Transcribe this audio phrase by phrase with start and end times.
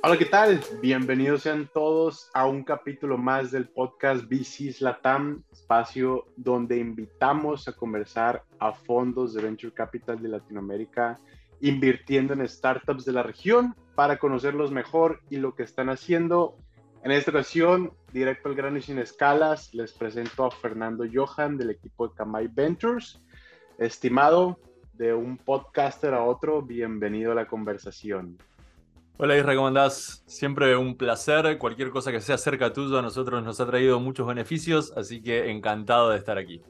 [0.00, 0.60] Hola, ¿qué tal?
[0.80, 7.72] Bienvenidos sean todos a un capítulo más del podcast VCs Latam, espacio donde invitamos a
[7.72, 11.18] conversar a fondos de Venture Capital de Latinoamérica,
[11.60, 16.56] invirtiendo en startups de la región para conocerlos mejor y lo que están haciendo.
[17.02, 21.70] En esta ocasión, directo al grano y sin escalas, les presento a Fernando Johan del
[21.70, 23.20] equipo de Kamai Ventures.
[23.78, 24.60] Estimado,
[24.92, 28.38] de un podcaster a otro, bienvenido a la conversación.
[29.20, 30.22] Hola Isra, ¿cómo andás?
[30.28, 31.58] Siempre un placer.
[31.58, 35.50] Cualquier cosa que sea cerca tuyo a nosotros nos ha traído muchos beneficios, así que
[35.50, 36.62] encantado de estar aquí.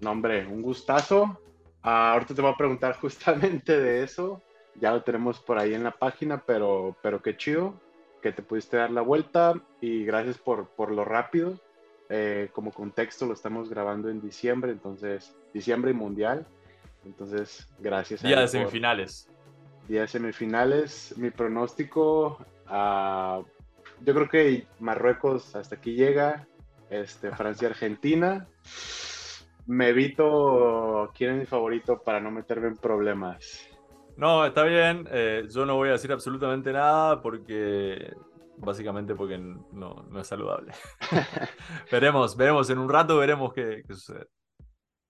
[0.00, 1.40] No, hombre, un gustazo.
[1.82, 4.42] Ah, ahorita te voy a preguntar justamente de eso.
[4.74, 7.80] Ya lo tenemos por ahí en la página, pero, pero qué chido
[8.20, 11.60] que te pudiste dar la vuelta y gracias por, por lo rápido.
[12.08, 16.44] Eh, como contexto, lo estamos grabando en diciembre, entonces, diciembre y mundial.
[17.04, 18.20] Entonces, gracias.
[18.20, 19.28] Día de semifinales
[19.88, 21.14] días semifinales.
[21.16, 23.44] Mi pronóstico, uh,
[24.00, 26.46] yo creo que Marruecos hasta aquí llega.
[26.90, 28.46] Este, Francia, Argentina.
[29.66, 33.66] Me evito quién es mi favorito para no meterme en problemas.
[34.16, 35.08] No, está bien.
[35.10, 38.12] Eh, yo no voy a decir absolutamente nada porque
[38.56, 40.72] básicamente porque no, no es saludable.
[41.90, 44.26] veremos, veremos en un rato, veremos qué, qué, sucede.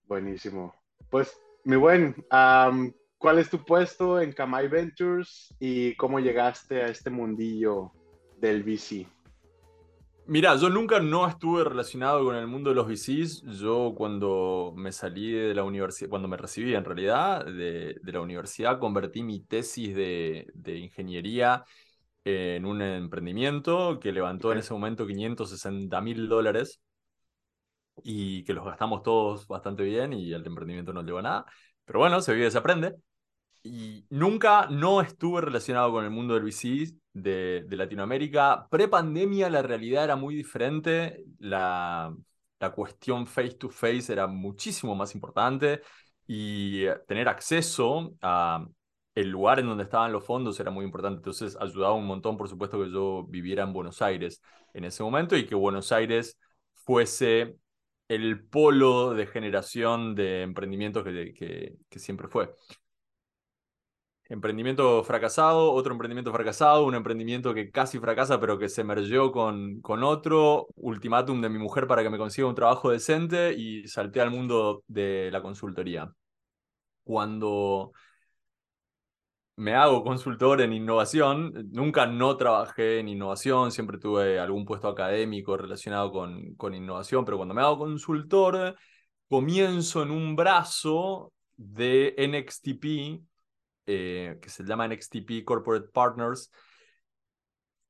[0.05, 0.73] Buenísimo.
[1.09, 2.91] Pues, mi buen, um,
[3.25, 7.91] ¿Cuál es tu puesto en Kamai Ventures y cómo llegaste a este mundillo
[8.37, 9.07] del VC?
[10.27, 13.41] Mira, yo nunca no estuve relacionado con el mundo de los VCs.
[13.59, 18.77] Yo cuando me salí de la universidad, cuando me recibí en realidad de, la universidad,
[18.77, 21.63] convertí mi tesis de, ingeniería
[22.25, 26.79] en un emprendimiento que levantó en ese momento 560 mil dólares
[28.03, 31.47] y que los gastamos todos bastante bien y el emprendimiento no llevó nada.
[31.85, 32.93] Pero bueno, se vive y se aprende
[33.65, 38.67] y nunca no estuve relacionado con el mundo del VC de, Latinoamérica.
[38.69, 42.15] Pre-pandemia la realidad era muy diferente, la,
[42.59, 45.81] la cuestión face to face era muchísimo más importante
[46.27, 48.65] y tener acceso a
[49.15, 51.17] el lugar en donde estaban los fondos era muy importante.
[51.17, 54.41] Entonces ayudaba un montón, por supuesto, que yo viviera en Buenos Aires
[54.73, 56.37] en ese momento y que Buenos Aires
[56.73, 57.55] fuese
[58.07, 62.53] el polo de generación de emprendimientos que, que siempre fue
[64.29, 69.81] emprendimiento fracasado, otro emprendimiento fracasado, un emprendimiento que casi fracasa pero que se mergió con,
[69.81, 74.21] con otro, ultimátum de mi mujer para que me consiga un trabajo decente y salté
[74.21, 76.11] al mundo de la consultoría.
[77.03, 77.91] Cuando
[79.57, 85.55] me hago consultor en innovación, nunca no trabajé en innovación, siempre tuve algún puesto académico
[85.55, 88.75] relacionado con, con innovación, pero cuando me hago consultor,
[89.29, 93.23] comienzo en un brazo de NXTP,
[93.85, 96.51] eh, que se llama NXTP Corporate Partners,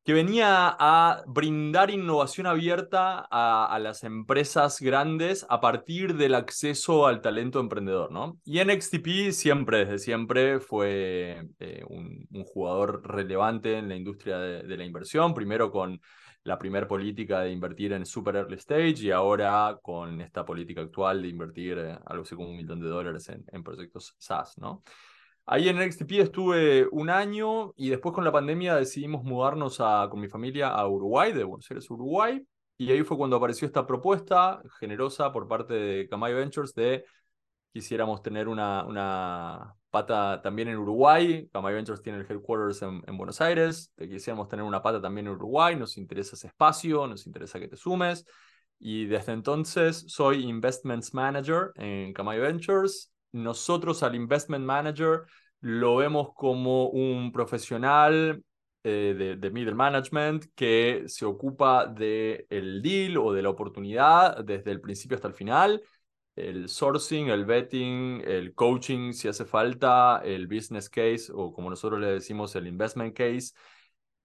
[0.05, 7.21] que venía a brindar innovación abierta a, las empresas grandes a partir del acceso al
[7.21, 8.39] talento emprendedor, ¿no?
[8.45, 14.85] Y NXTP siempre, desde siempre, fue eh, un, jugador relevante en la industria de, la
[14.85, 15.99] inversión, primero con
[16.43, 21.23] la primera política de invertir en super early stage y ahora con esta política actual
[21.23, 24.83] de invertir eh, algo así como un millón de dólares en, en proyectos SaaS, ¿no?
[25.47, 30.19] Ahí en NXTP estuve un año y después con la pandemia decidimos mudarnos a, con
[30.19, 32.43] mi familia a Uruguay, de Buenos Aires, Uruguay.
[32.77, 37.05] Y ahí fue cuando apareció esta propuesta generosa por parte de Kamai Ventures de
[37.71, 41.47] quisiéramos tener una, una pata también en Uruguay.
[41.53, 43.91] Kamai Ventures tiene el headquarters en, en Buenos Aires.
[43.95, 45.75] Te quisiéramos tener una pata también en Uruguay.
[45.75, 48.25] Nos interesa ese espacio, nos interesa que te sumes.
[48.79, 55.23] Y desde entonces soy Investments Manager en Kamai Ventures nosotros al investment manager
[55.59, 58.43] lo vemos como un profesional
[58.83, 64.71] eh, de, middle management que se ocupa del el deal o de la oportunidad desde
[64.71, 65.81] el principio hasta el final,
[66.35, 71.99] el sourcing, el betting, el coaching si hace falta, el business case o como nosotros
[71.99, 73.53] le decimos el investment case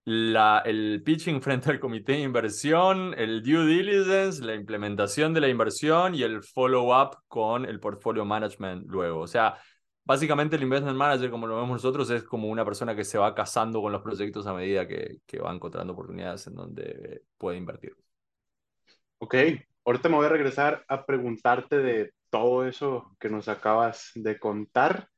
[0.04, 5.48] la, el pitching frente al comité de inversión, el due diligence, la implementación de la
[5.48, 9.20] inversión y el follow-up con el portfolio management luego.
[9.20, 9.58] O sea,
[10.04, 13.34] básicamente el investment manager, como lo vemos nosotros, es como una persona que se va
[13.34, 17.94] casando con los proyectos a medida que, que va encontrando oportunidades en donde puede invertir.
[19.18, 19.34] Ok,
[19.84, 25.08] ahorita me voy a regresar a preguntarte de todo eso que nos acabas de contar.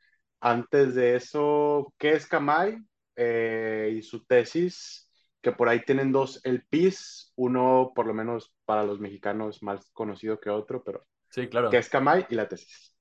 [0.41, 2.79] Antes de eso, ¿qué es Kamai?
[3.17, 5.11] Eh, y su tesis,
[5.41, 9.91] que por ahí tienen dos el PIS, uno por lo menos para los mexicanos más
[9.93, 11.69] conocido que otro, pero sí, claro.
[11.69, 12.95] que es Kamai y la tesis.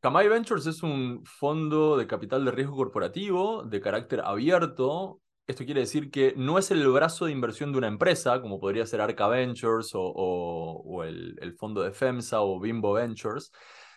[0.00, 5.20] Kamai Ventures es un fondo de capital de riesgo corporativo de carácter abierto.
[5.46, 8.84] esto quiere decir que no es el brazo de inversión de una empresa, como podría
[8.84, 13.52] ser Arca Ventures o, el, el, fondo de FEMSA o Bimbo Ventures,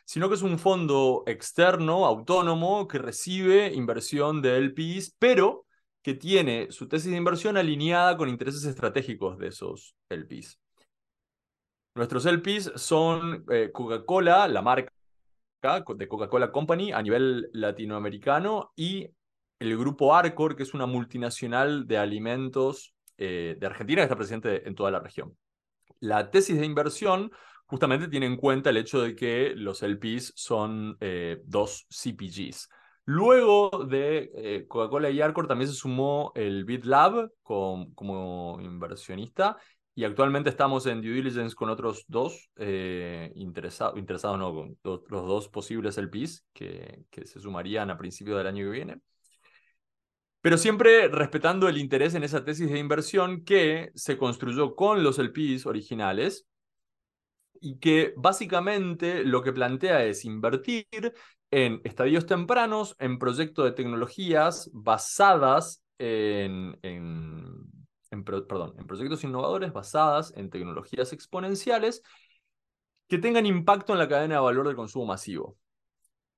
[0.06, 5.66] sino que es un fondo externo, autónomo, que recibe inversión de LPs, pero
[6.02, 10.60] que tiene su tesis de inversión alineada con intereses estratégicos de esos LPs.
[11.96, 14.92] Nuestros LPs son eh, Coca-Cola, la marca
[15.96, 19.10] de Coca-Cola Company a nivel latinoamericano y
[19.60, 24.68] el grupo Arcor, que es una multinacional de alimentos eh, de Argentina que está presente
[24.68, 25.36] en toda la región.
[26.00, 27.31] La tesis de inversión
[27.65, 32.69] justamente tiene en cuenta el hecho de que los LPs son eh, dos CPGs.
[33.06, 39.57] Luego de eh, Coca-Cola y Arcor también se sumó el BitLab como inversionista
[39.97, 45.25] y actualmente estamos en due diligence con otros dos eh, interesados, interesados no, con los
[45.25, 49.01] dos posibles LPs que, que se sumarían a principios del año que viene.
[50.41, 55.18] Pero siempre respetando el interés en esa tesis de inversión que se construyó con los
[55.18, 56.45] LPs originales
[57.62, 60.88] y que básicamente lo que plantea es invertir
[61.52, 70.34] en estadios tempranos, en proyectos de tecnologías basadas en, en, perdón, en proyectos innovadores basadas
[70.36, 72.02] en tecnologías exponenciales
[73.07, 75.57] que tengan impacto en la cadena de valor del consumo masivo.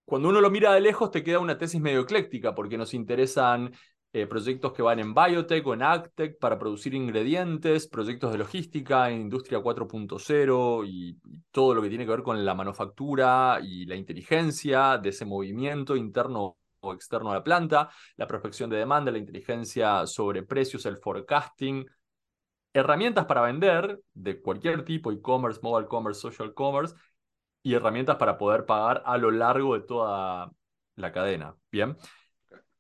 [0.05, 3.73] Cuando uno lo mira de lejos te queda una tesis medio ecléctica porque nos interesan
[4.13, 9.11] eh, proyectos que van en biotech o en agtech para producir ingredientes, proyectos de logística
[9.11, 11.19] industria 4.0 y,
[11.51, 15.95] todo lo que tiene que ver con la manufactura y la inteligencia de ese movimiento
[15.95, 20.97] interno o externo a la planta, la prospección de demanda, la inteligencia sobre precios, el
[20.97, 21.85] forecasting,
[22.73, 26.95] herramientas para vender de cualquier tipo, e-commerce, mobile commerce, social commerce,
[27.63, 30.51] y herramientas para poder pagar a lo largo de toda
[30.95, 31.55] la cadena.
[31.69, 31.97] Bien.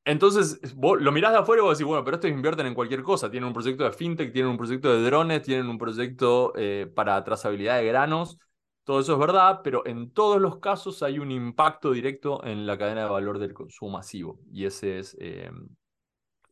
[0.07, 3.03] Entonces, vos lo mirás de afuera y vos decís, bueno, pero estos invierten en cualquier
[3.03, 3.29] cosa.
[3.29, 7.21] Tienen un proyecto de fintech, tienen un proyecto de drones, tienen un proyecto eh, para
[7.25, 8.37] trazabilidad de granos.
[8.85, 12.77] Todo eso es verdad, pero en todos los casos hay un impacto directo en la
[12.77, 14.39] cadena de valor del consumo masivo.
[14.49, 15.51] Y ese es eh,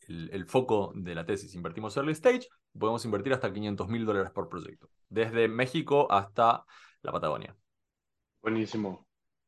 [0.10, 1.56] el, foco de la tesis.
[1.56, 6.66] Invertimos early stage, podemos invertir hasta 500 mil dólares por proyecto, desde México hasta
[7.04, 7.56] la Patagonia.
[8.42, 9.05] Buenísimo.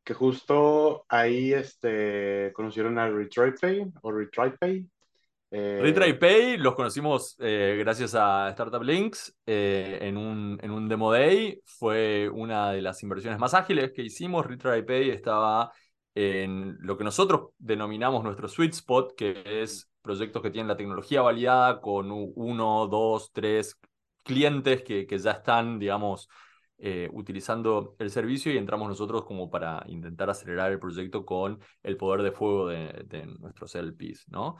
[0.07, 4.87] Que justo ahí este, conocieron a RetryPay o RetryPay.
[5.51, 5.79] Eh...
[5.81, 11.59] RetryPay los conocimos eh, gracias a Startup Links eh, en, un, en un demo day.
[11.65, 14.45] Fue una de las inversiones más ágiles que hicimos.
[14.45, 15.73] RetryPay estaba
[16.15, 21.21] en lo que nosotros denominamos nuestro sweet spot, que es proyectos que tienen la tecnología
[21.21, 23.77] validada con uno, dos, tres
[24.23, 26.29] clientes que, que ya están, digamos,
[26.79, 31.97] eh, utilizando el servicio y entramos nosotros como para intentar acelerar el proyecto con el
[31.97, 34.57] poder de fuego de, nuestros LPs, ¿no?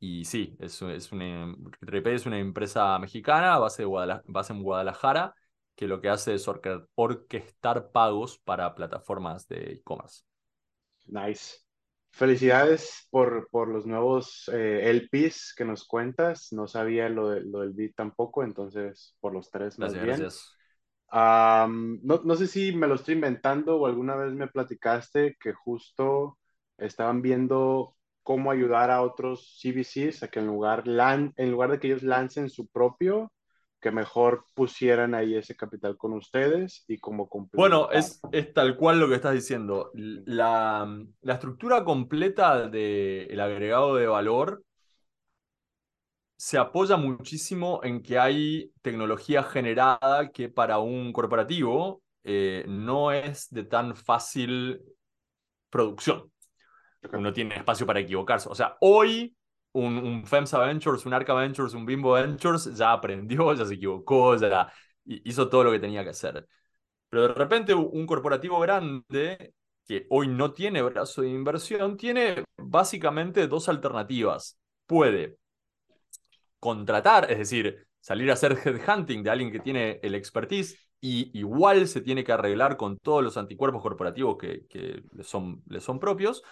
[0.00, 5.32] Y sí, es, es, una, es una empresa mexicana, base, de base en Guadalajara,
[5.76, 6.48] que lo que hace es
[6.96, 10.24] orquestar pagos para plataformas de e-commerce.
[11.06, 11.58] Nice.
[12.10, 16.52] Felicidades por, por los nuevos eh, LPs que nos cuentas.
[16.52, 20.06] No sabía lo, lo del beat tampoco, entonces por los tres más bien.
[20.06, 20.56] Gracias
[21.12, 26.38] no, no, sé si me lo estoy inventando o alguna vez me platicaste que justo
[26.78, 31.88] estaban viendo cómo ayudar a otros CBCs a que en lugar, en lugar de que
[31.88, 33.32] ellos lancen su propio,
[33.80, 39.00] que mejor pusieran ahí ese capital con ustedes y como Bueno, es, es, tal cual
[39.00, 39.90] lo que estás diciendo.
[39.94, 40.86] La,
[41.22, 44.62] la estructura completa del agregado de valor
[46.40, 53.50] se apoya muchísimo en que hay tecnología generada que para un corporativo eh, no es
[53.50, 54.80] de tan fácil
[55.68, 56.32] producción.
[57.12, 58.48] Uno tiene espacio para equivocarse.
[58.48, 59.36] O sea, hoy
[59.72, 64.72] un, FEMSA Ventures, un Arca Ventures, un Bimbo Ventures ya aprendió, ya se equivocó, ya
[65.04, 66.48] hizo todo lo que tenía que hacer.
[67.10, 69.52] Pero de repente un corporativo grande
[69.86, 74.58] que hoy no tiene brazo de inversión, tiene básicamente dos alternativas.
[74.86, 75.36] Puede
[76.60, 81.88] contratar, es decir, salir a hacer headhunting de alguien que tiene el expertise y igual
[81.88, 86.42] se tiene que arreglar con todos los anticuerpos corporativos que, le, son, le son propios,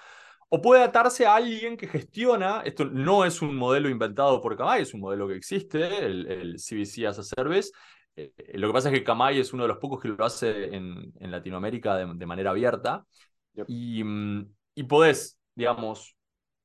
[0.48, 4.82] o puede atarse a alguien que gestiona, esto no es un modelo inventado por Kamai,
[4.82, 7.70] es un modelo que existe, el, el CBC as a Service,
[8.16, 10.74] eh, lo que pasa es que Kamai es uno de los pocos que lo hace
[10.74, 13.04] en, en Latinoamérica de, manera abierta,
[13.66, 16.16] y, mm, y podés, digamos,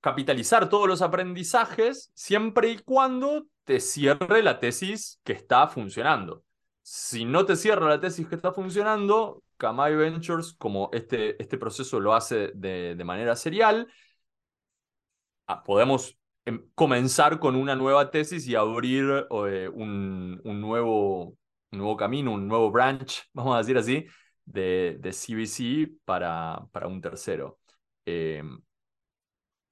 [0.03, 6.43] capitalizar todos los aprendizajes siempre y cuando te cierre la tesis que está funcionando.
[6.81, 12.01] Si no te cierra la tesis que está funcionando, Kamai Ventures, como este, este proceso
[12.01, 13.88] lo hace de, manera serial,
[15.48, 21.38] ah, podemos em, comenzar con una nueva tesis y abrir eh, un, un, nuevo,
[21.72, 24.05] nuevo camino, un nuevo branch, vamos a decir así,
[24.43, 27.60] de, de CBC para, para un tercero.
[28.05, 28.43] Eh,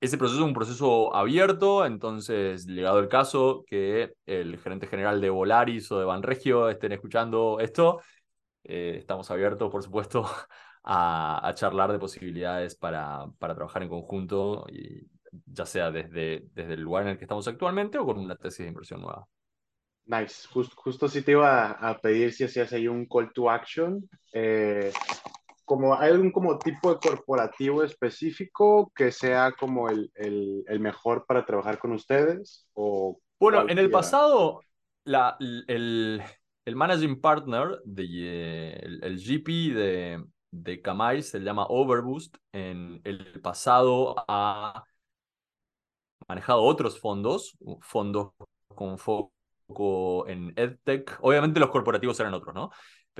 [0.01, 5.29] ese proceso es un proceso abierto, entonces, llegado el caso que el gerente general de
[5.29, 8.01] Volaris o de Banregio estén escuchando esto,
[8.63, 10.25] eh, estamos abiertos, por supuesto,
[10.83, 15.07] a, a, charlar de posibilidades para, para trabajar en conjunto, y,
[15.45, 18.59] ya sea desde, desde el lugar en el que estamos actualmente o con una tesis
[18.59, 19.27] de inversión nueva.
[20.05, 20.47] Nice.
[20.49, 24.09] justo si te iba a, pedir si hacías ahí un call to action.
[24.33, 24.91] Eh,
[25.71, 31.25] como, ¿Hay algún como tipo de corporativo específico que sea como el, el, el mejor
[31.25, 32.67] para trabajar con ustedes?
[32.73, 33.79] O bueno, cualquiera?
[33.79, 34.59] en el pasado,
[35.05, 36.21] la, el,
[36.65, 42.35] el managing partner, de, el, GP de, de Kamai se llama Overboost.
[42.51, 44.83] En el pasado ha
[46.27, 48.33] manejado otros fondos, fondos
[48.75, 51.17] con foco en EdTech.
[51.21, 52.71] Obviamente los corporativos eran otros, ¿no?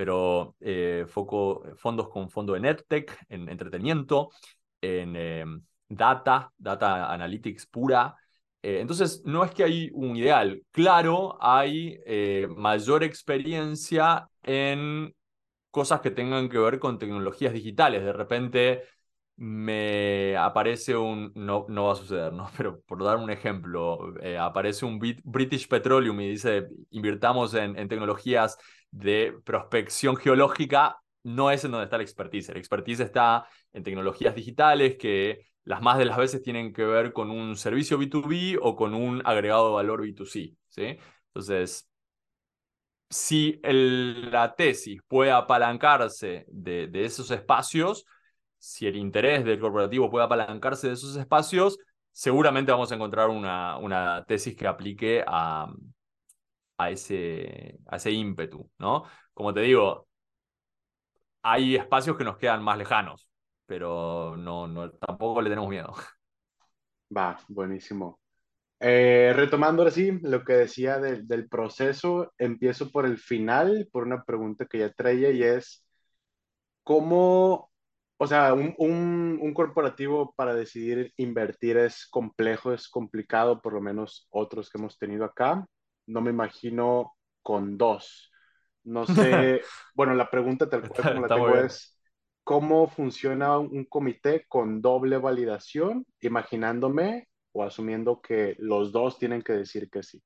[0.02, 4.30] Pero eh, fondos con fondo en EdTech, en entretenimiento,
[4.80, 5.44] en eh,
[5.88, 8.16] data, data analytics pura.
[8.60, 10.60] Eh, entonces, no es que hay un ideal.
[10.72, 12.00] Claro, hay
[12.48, 15.14] mayor experiencia en
[15.70, 18.02] cosas que tengan que ver con tecnologías digitales.
[18.02, 18.82] De repente,
[19.36, 22.50] me aparece un, no, no va a suceder, ¿no?
[22.56, 27.88] Pero por dar un ejemplo, eh, aparece un British Petroleum y dice, invirtamos en, en,
[27.88, 28.58] tecnologías
[28.90, 32.52] de prospección geológica, no es en donde está la expertise.
[32.52, 37.12] La expertise está en tecnologías digitales que las más de las veces tienen que ver
[37.12, 40.98] con un servicio B2B o con un agregado de valor B2C, ¿sí?
[41.28, 41.88] Entonces,
[43.08, 48.04] si el, la tesis puede apalancarse de, de esos espacios,
[48.62, 51.78] si el interés del corporativo puede apalancarse de esos espacios,
[52.12, 55.66] seguramente vamos a encontrar una, una tesis que aplique a,
[56.78, 59.02] a, ese, a ese ímpetu, ¿no?
[59.34, 60.06] Como te digo,
[61.42, 63.26] hay espacios que nos quedan más lejanos,
[63.66, 65.92] pero no, no, tampoco le tenemos miedo.
[67.16, 68.20] Va, buenísimo.
[68.78, 74.04] Eh, retomando ahora sí lo que decía de, del proceso, empiezo por el final, por
[74.04, 75.84] una pregunta que ya traía y es,
[76.84, 77.71] ¿cómo
[78.22, 83.80] o sea, un, un, un, corporativo para decidir invertir es complejo, es complicado, por lo
[83.80, 85.66] menos otros que hemos tenido acá.
[86.06, 88.30] No me imagino con dos.
[88.84, 89.62] No sé,
[89.96, 91.98] bueno, la pregunta tal cual como la tengo es,
[92.44, 99.54] ¿cómo funciona un comité con doble validación, imaginándome o asumiendo que los dos tienen que
[99.54, 100.22] decir que sí?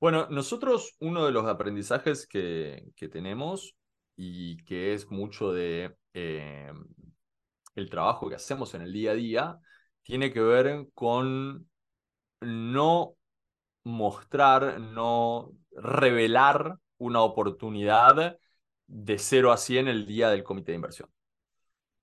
[0.00, 3.76] Bueno, nosotros uno de los aprendizajes que, que tenemos
[4.16, 6.72] y que es mucho de eh,
[7.74, 9.58] el trabajo que hacemos en el día a día,
[10.02, 11.68] tiene que ver con
[12.40, 13.16] no
[13.84, 18.38] mostrar, no revelar una oportunidad
[18.86, 21.10] de 0 a 100 el día del comité de inversión.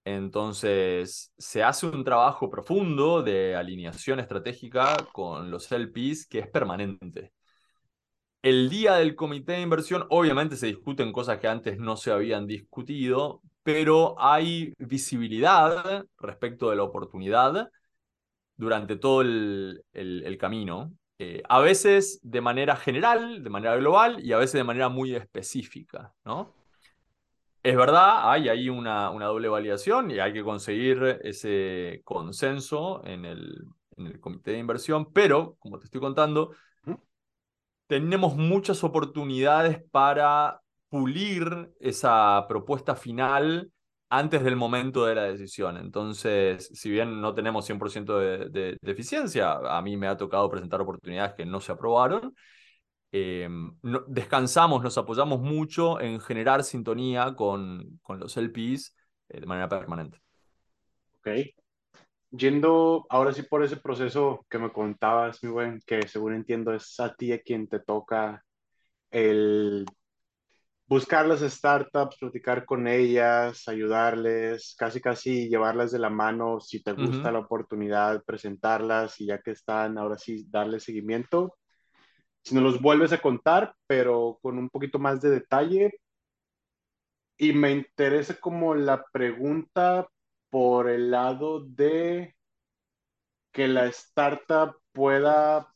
[0.06, 7.34] Entonces, se hace un trabajo profundo de alineación estratégica con los LPs que es permanente
[8.42, 12.48] el día del comité de inversión, obviamente se discuten cosas que antes no se habían
[12.48, 17.70] discutido, pero hay visibilidad respecto de la oportunidad
[18.56, 20.94] durante todo el, el, el camino.
[21.20, 25.16] Eh, a veces de manera general, de manera global, y a veces de manera muy
[25.16, 26.54] específica, ¿no?
[27.62, 33.26] Es verdad, hay ahí una, una doble validación y hay que conseguir ese consenso en
[33.26, 33.66] el,
[33.98, 36.56] en el comité de inversión, pero, como te estoy contando,
[37.88, 43.72] tenemos muchas oportunidades para pulir esa propuesta final
[44.10, 45.78] antes del momento de la decisión.
[45.78, 50.50] Entonces, si bien no tenemos 100% de, de, de, eficiencia, a mí me ha tocado
[50.50, 52.34] presentar oportunidades que no se aprobaron,
[53.12, 53.48] eh,
[53.82, 58.96] no, descansamos, nos apoyamos mucho en generar sintonía con, con los LPs
[59.30, 60.20] eh, de manera permanente.
[61.20, 61.30] Ok,
[62.32, 67.00] yendo ahora sí por ese proceso que me contabas, mi buen, que según entiendo es
[67.00, 68.44] a ti a quien te toca
[69.10, 69.86] el
[70.88, 76.94] buscar las startups, platicar con ellas, ayudarles, casi casi llevarlas de la mano si te
[76.94, 77.32] gusta uh -huh.
[77.34, 81.58] la oportunidad, presentarlas y ya que están, ahora sí, darle seguimiento.
[82.44, 86.00] Si nos los vuelves a contar, pero con un poquito más de detalle.
[87.38, 90.08] Y me interesa como la pregunta
[90.50, 92.36] por el lado de
[93.52, 95.68] que la startup pueda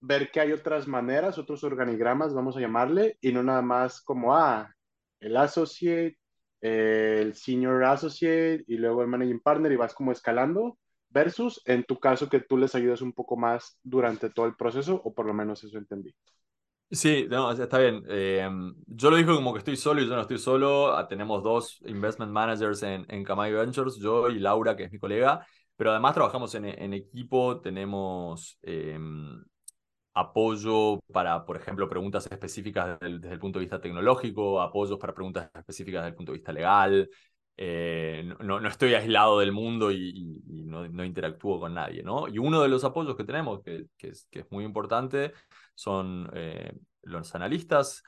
[0.00, 4.36] ver que hay otras maneras, otros organigramas, vamos a llamarle, y no nada más como,
[4.36, 4.72] ah,
[5.20, 6.18] el associate,
[6.60, 10.78] el senior associate y luego el managing partner y vas como escalando,
[11.10, 15.00] versus en tu caso que tú les ayudas un poco más durante todo el proceso,
[15.04, 16.14] o por lo menos eso entendí.
[16.90, 18.02] Sí, no, está bien.
[18.08, 18.48] Eh,
[18.86, 20.96] yo lo digo como que estoy solo y yo no estoy solo.
[20.96, 24.98] Ah, tenemos dos investment managers en, en Kamai Ventures, yo y Laura, que es mi
[24.98, 28.98] colega, pero además trabajamos en, en equipo, tenemos eh,
[30.18, 35.50] apoyo para, por ejemplo, preguntas específicas desde, el punto de vista tecnológico, apoyos para preguntas
[35.54, 37.08] específicas desde el punto de vista legal.
[37.56, 42.28] Eh, no, no, estoy aislado del mundo y, no, interactúo con nadie, ¿no?
[42.28, 45.32] Y uno de los apoyos que tenemos, que, que, es, que es, muy importante,
[45.74, 46.72] son eh,
[47.02, 48.02] los analistas,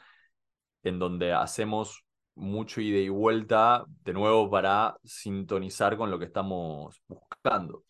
[0.83, 7.03] en donde hacemos mucho ida y vuelta, de nuevo, para sintonizar con lo que estamos
[7.09, 7.85] buscando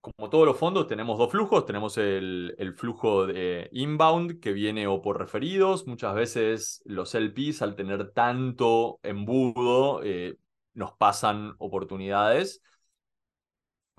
[0.00, 1.66] como todos los fondos, tenemos dos flujos.
[1.66, 5.86] Tenemos el, el, flujo de inbound que viene o por referidos.
[5.86, 10.36] Muchas veces los LPs, al tener tanto embudo, eh,
[10.74, 12.62] nos pasan oportunidades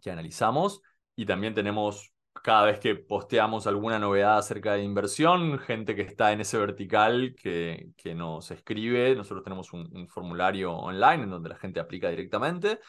[0.01, 0.81] que analizamos.
[1.15, 2.13] Y también tenemos,
[2.43, 7.35] cada vez que posteamos alguna novedad acerca de inversión, gente que está en ese vertical
[7.35, 9.15] que, que nos escribe.
[9.15, 12.79] Nosotros tenemos un, formulario online en donde la gente aplica directamente.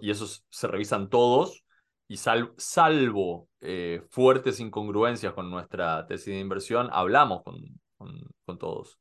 [0.00, 1.64] Y esos se revisan todos
[2.08, 7.56] y salvo eh, fuertes incongruencias con nuestra tesis de inversión, hablamos con,
[7.96, 8.98] con, todos.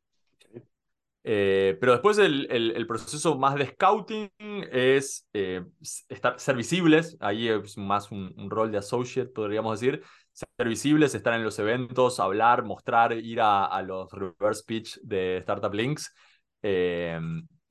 [1.24, 4.32] Eh, pero después el, el, proceso más de scouting
[4.72, 5.64] es eh,
[6.10, 11.34] estar, ser visibles, ahí es más un, rol de associate, podríamos decir, ser visibles, estar
[11.34, 16.12] en los eventos, hablar, mostrar, ir a, a los reverse pitch de Startup Links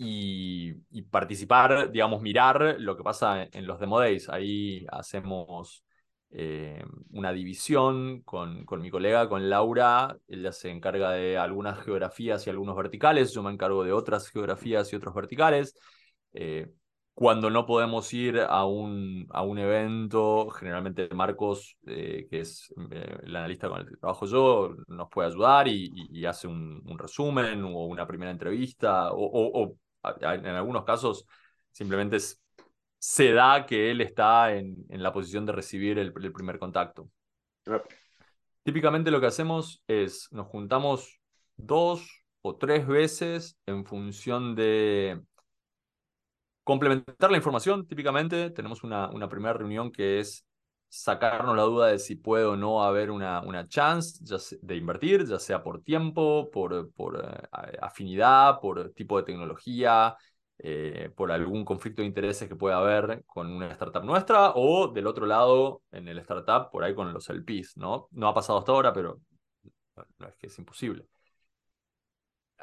[0.02, 3.98] y, participar, digamos, mirar lo que pasa en, los Demo.
[3.98, 5.84] Ahí hacemos
[6.30, 10.16] eh, una división con, con, mi colega, con Laura.
[10.26, 13.32] Ella se encarga de algunas geografías y algunos verticales.
[13.34, 15.74] Yo me encargo de otras geografías y otros verticales.
[16.32, 16.70] Eh,
[17.12, 22.72] cuando no podemos ir a un, a un evento, generalmente Marcos, eh, que es
[23.22, 27.84] el analista con el que trabajo yo, nos puede ayudar y, hace un, resumen o
[27.86, 31.26] una primera entrevista o en algunos casos
[31.70, 32.18] simplemente
[32.98, 37.10] se da que él está en, en la posición de recibir el, primer contacto.
[38.62, 41.20] Típicamente lo que hacemos es nos juntamos
[41.56, 45.20] dos o tres veces en función de
[46.62, 47.86] complementar la información.
[47.86, 50.46] Típicamente tenemos una, una primera reunión que es
[50.90, 55.38] sacarnos la duda de si puede o no haber una, una chance de invertir, ya
[55.38, 60.16] sea por tiempo, por, por eh, afinidad, por tipo de tecnología,
[60.58, 65.06] eh, por algún conflicto de intereses que pueda haber con una startup nuestra o del
[65.06, 68.08] otro lado en el startup por ahí con los LPs, ¿no?
[68.10, 69.20] No ha pasado hasta ahora, pero
[70.18, 71.06] no es que es imposible.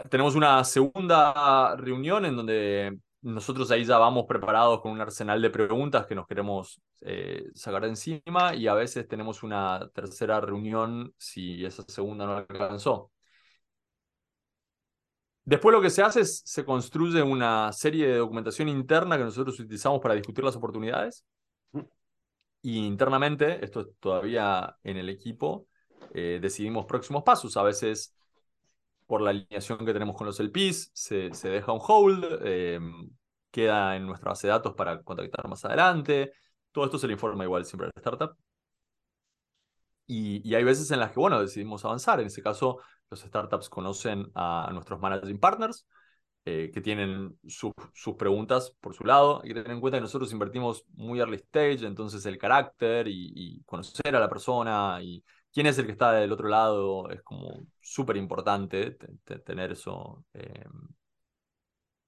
[0.09, 5.49] Tenemos una segunda reunión en donde nosotros ahí ya vamos preparados con un arsenal de
[5.49, 11.13] preguntas que nos queremos eh, sacar de encima y a veces tenemos una tercera reunión
[11.17, 13.11] si esa segunda no alcanzó.
[15.43, 19.59] Después lo que se hace es, se construye una serie de documentación interna que nosotros
[19.59, 21.25] utilizamos para discutir las oportunidades.
[22.61, 25.67] Y internamente, esto es todavía en el equipo,
[26.13, 27.55] eh, decidimos próximos pasos.
[27.57, 28.16] A veces
[29.07, 32.79] por la alineación que tenemos con los LPs, se, se deja un hold, eh,
[33.49, 36.33] queda en nuestra base de datos para contactar más adelante.
[36.71, 38.37] Todo esto se le informa igual siempre a la startup.
[40.05, 42.19] Y, y, hay veces en las que, bueno, decidimos avanzar.
[42.19, 45.85] En este caso, los startups conocen a, nuestros managing partners,
[46.45, 47.73] eh, que tienen sus
[48.17, 49.41] preguntas por su lado.
[49.41, 53.33] Hay que tener en cuenta que nosotros invertimos muy early stage, entonces el carácter y,
[53.35, 57.21] y conocer a la persona y quién es el que está del otro lado es
[57.23, 58.91] como súper importante
[59.45, 60.65] tener eso eh,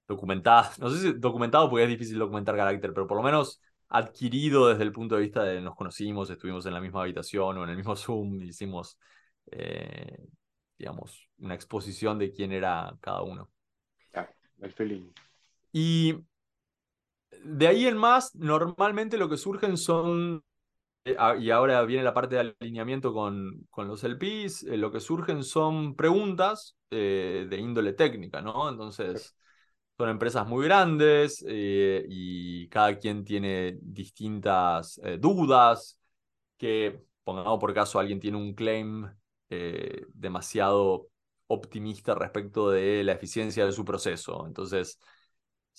[0.06, 0.70] documentado.
[0.78, 4.84] No sé si documentado porque es difícil documentar carácter, pero por lo menos adquirido desde
[4.84, 7.76] el punto de vista de nos conocimos, estuvimos en la misma habitación o en el
[7.76, 8.98] mismo Zoom, hicimos,
[9.50, 10.26] eh,
[10.78, 13.50] digamos, una exposición de quién era cada uno.
[14.14, 14.28] Ah,
[14.60, 15.10] el feeling.
[15.72, 16.16] Y
[17.44, 20.44] de ahí en más, normalmente lo que surgen son
[21.04, 25.42] y ahora viene la parte de alineamiento con, con los LPs, eh, lo que surgen
[25.44, 28.68] son preguntas eh, de índole técnica, ¿no?
[28.68, 29.34] Entonces,
[29.96, 35.98] son empresas muy grandes y cada quien tiene distintas dudas,
[36.56, 39.06] que, pongamos por caso, alguien tiene un claim
[40.14, 41.10] demasiado
[41.48, 44.46] optimista respecto de la eficiencia de su proceso.
[44.46, 44.98] Entonces,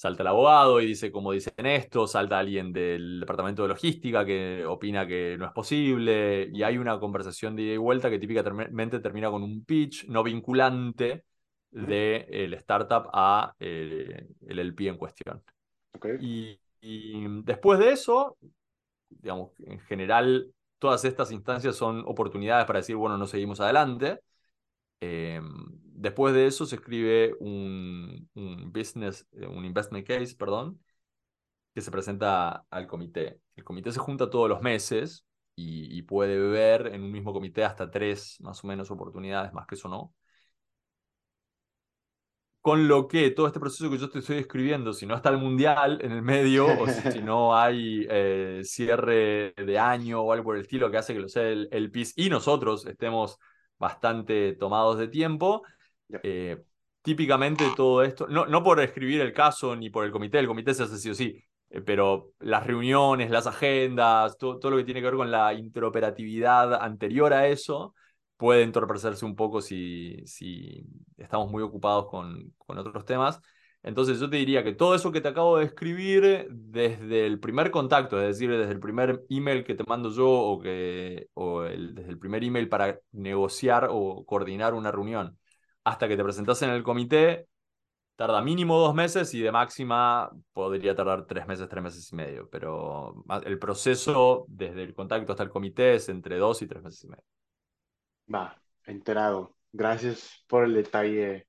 [0.01, 4.65] salta el abogado y dice como dicen esto, salta alguien del departamento de logística que
[4.65, 8.99] opina que no es posible, y hay una conversación de ida y vuelta que típicamente
[8.99, 11.25] termina con un pitch no vinculante
[11.69, 15.43] del startup a eh, el LP en cuestión.
[16.19, 16.59] Y,
[17.43, 18.37] después de eso,
[19.07, 24.19] digamos, en general, todas estas instancias son oportunidades para decir, bueno, no seguimos adelante.
[25.01, 25.41] Eh,
[26.01, 30.79] después de eso se escribe un, un, business, eh, un investment case, perdón,
[31.73, 33.41] que se presenta al comité.
[33.55, 37.63] El comité se junta todos los meses y, y, puede ver en un mismo comité
[37.63, 40.13] hasta tres más o menos oportunidades, más que eso no.
[42.61, 45.37] Con lo que todo este proceso que yo te estoy describiendo, si no está el
[45.39, 50.55] mundial en el medio, o si, no hay eh, cierre de año o algo por
[50.57, 53.39] el estilo que hace que lo sea el, el PIS y nosotros estemos
[53.81, 55.63] bastante tomados de tiempo,
[56.23, 56.63] eh,
[57.01, 60.73] típicamente todo esto, no, no por escribir el caso ni por el comité, el comité
[60.73, 64.83] se hace sí o sí, eh, pero las reuniones, las agendas, todo, todo, lo que
[64.83, 67.95] tiene que ver con la interoperatividad anterior a eso,
[68.37, 70.85] puede entorpecerse un poco si, si
[71.17, 73.41] estamos muy ocupados con, con otros temas.
[73.83, 77.71] Entonces yo te diría que todo eso que te acabo de escribir desde el primer
[77.71, 80.61] contacto, es decir, desde el primer email que te mando yo o,
[81.33, 85.37] o el, desde el primer email para negociar o coordinar una reunión,
[85.83, 87.47] hasta que te presentas en el comité,
[88.15, 92.47] tarda mínimo dos meses y de máxima podría tardar tres meses, tres meses y medio.
[92.51, 97.03] Pero el proceso desde el contacto hasta el comité es entre dos y tres meses
[97.03, 97.23] y medio.
[98.33, 99.55] Va, enterado.
[99.71, 101.47] Gracias por el detalle,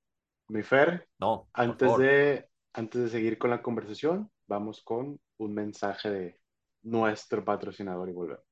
[0.52, 1.08] mi Fer.
[1.18, 6.40] No, antes de, antes de seguir con la conversación, vamos con un mensaje de
[6.82, 8.44] nuestro patrocinador y volvemos.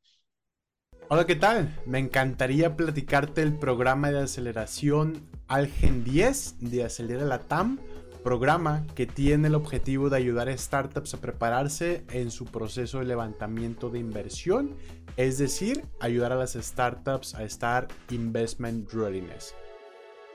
[1.09, 1.77] Hola, ¿qué tal?
[1.87, 7.79] Me encantaría platicarte el programa de aceleración Algen 10 de Acelera la TAM
[8.21, 13.07] programa que tiene el objetivo de ayudar a startups a prepararse en su proceso de
[13.07, 14.77] levantamiento de inversión,
[15.17, 19.55] es decir, ayudar a las startups a estar investment readiness.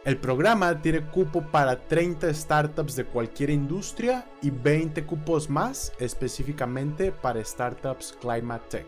[0.05, 7.11] El programa tiene cupo para 30 startups de cualquier industria y 20 cupos más específicamente
[7.11, 8.85] para startups Climate Tech.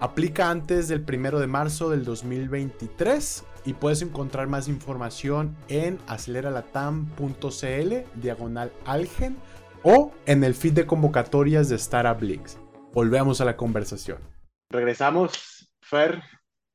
[0.00, 8.20] Aplica antes del 1 de marzo del 2023 y puedes encontrar más información en aceleralatam.cl
[8.20, 9.36] diagonal algen
[9.84, 12.58] o en el feed de convocatorias de Startup Links.
[12.92, 14.18] Volvemos a la conversación.
[14.68, 16.20] Regresamos, Fer.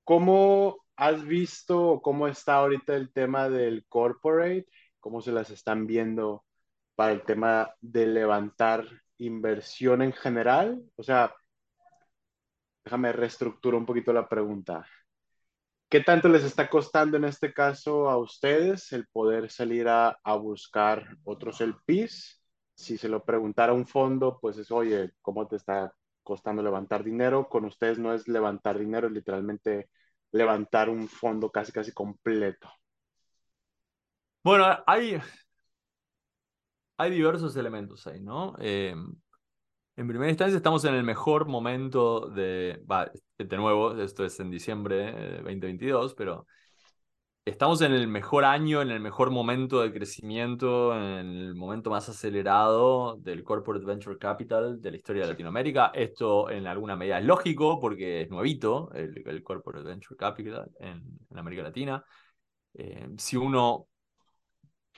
[0.06, 4.68] ¿Cómo has visto cómo está ahorita el tema del corporate?
[5.00, 6.46] ¿Cómo se las están viendo
[6.96, 8.86] para el tema de levantar
[9.18, 10.84] inversión en general?
[10.96, 11.34] O sea,
[12.84, 14.86] déjame reestructurar un poquito la pregunta.
[15.90, 21.18] ¿Qué tanto les está costando en este caso a ustedes el poder salir a, buscar
[21.24, 22.42] otros LPs?
[22.76, 27.48] Si se lo preguntara un fondo, pues es, oye, ¿cómo te está costando levantar dinero?
[27.48, 29.90] Con ustedes no es levantar dinero, es literalmente
[30.36, 32.70] levantar un fondo casi, casi completo.
[34.44, 35.20] Bueno, hay,
[36.98, 38.56] hay diversos elementos ahí, ¿no?
[38.60, 38.94] Eh,
[39.98, 42.84] en primera instancia estamos en el mejor momento de,
[43.38, 46.46] de nuevo, esto es en diciembre de 2022, pero
[47.46, 52.10] estamos en el mejor año, en el mejor momento de crecimiento, en el momento más
[52.10, 55.92] acelerado del Corporate Venture Capital de la historia de Latinoamérica.
[55.94, 61.04] Esto en alguna medida es lógico porque es nuevito el, el Corporate Venture Capital en,
[61.38, 62.04] América Latina.
[62.74, 63.88] Eh, si uno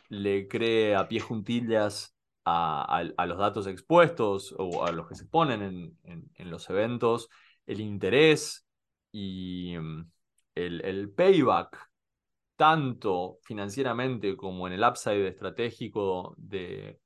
[0.10, 5.98] le cree a pie juntillas a, los datos expuestos o a los que se ponen
[6.04, 7.30] en, los eventos,
[7.66, 8.66] el interés
[9.12, 10.10] y mm,
[10.56, 11.90] el, payback,
[12.58, 17.00] tanto financieramente como en el upside estratégico de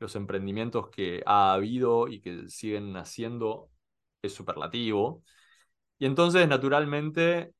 [0.00, 3.70] los emprendimientos que ha habido y que siguen haciendo,
[4.22, 5.24] es superlativo.
[5.98, 7.52] Y entonces, naturalmente,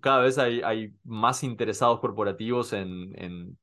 [0.00, 3.58] cada vez hay, hay más interesados corporativos en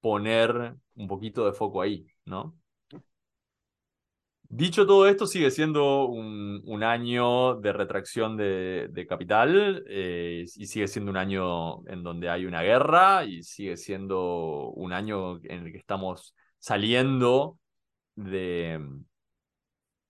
[0.00, 2.58] poner un poquito de foco ahí, ¿no?
[4.48, 10.66] Dicho todo esto, sigue siendo un, un año de retracción de, de capital eh, y
[10.66, 15.66] sigue siendo un año en donde hay una guerra y sigue siendo un año en
[15.66, 17.58] el que estamos saliendo
[18.14, 18.80] de,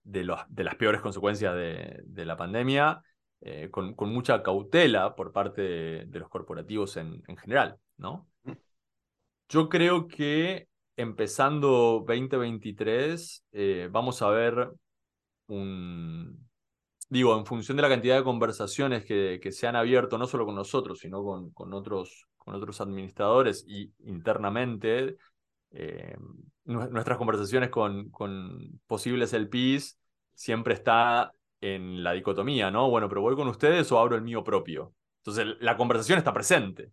[0.03, 3.03] de, los, de las peores consecuencias de, de la pandemia
[3.41, 5.63] eh, con, con, mucha cautela por parte
[6.07, 8.29] de, los corporativos en, en general, ¿no?
[9.49, 14.71] Yo creo que empezando 2023 eh, vamos a ver
[15.47, 16.49] un,
[17.09, 20.47] digo, en función de la cantidad de conversaciones que, que se han abierto, no solo
[20.47, 25.17] con nosotros, sino con, con, otros, con otros administradores y internamente,
[25.73, 26.17] eh,
[26.65, 29.99] nuestras conversaciones con, con posibles LPs
[30.33, 32.89] siempre está en la dicotomía, ¿no?
[32.91, 34.95] Bueno, pero voy con ustedes o abro el mío propio.
[35.19, 36.93] Entonces, la conversación está presente.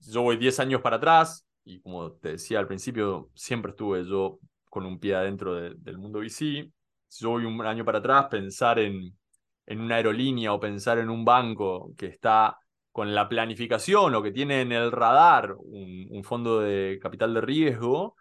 [0.00, 4.38] Yo voy 10 años para atrás, y como te decía al principio, siempre estuve yo
[4.70, 6.72] con un pie adentro del mundo VC.
[7.08, 9.18] si yo voy un año para atrás, pensar en,
[9.66, 12.56] en una aerolínea o pensar en un banco que está
[12.90, 18.16] con la planificación o que tiene en el radar un, fondo de capital de riesgo,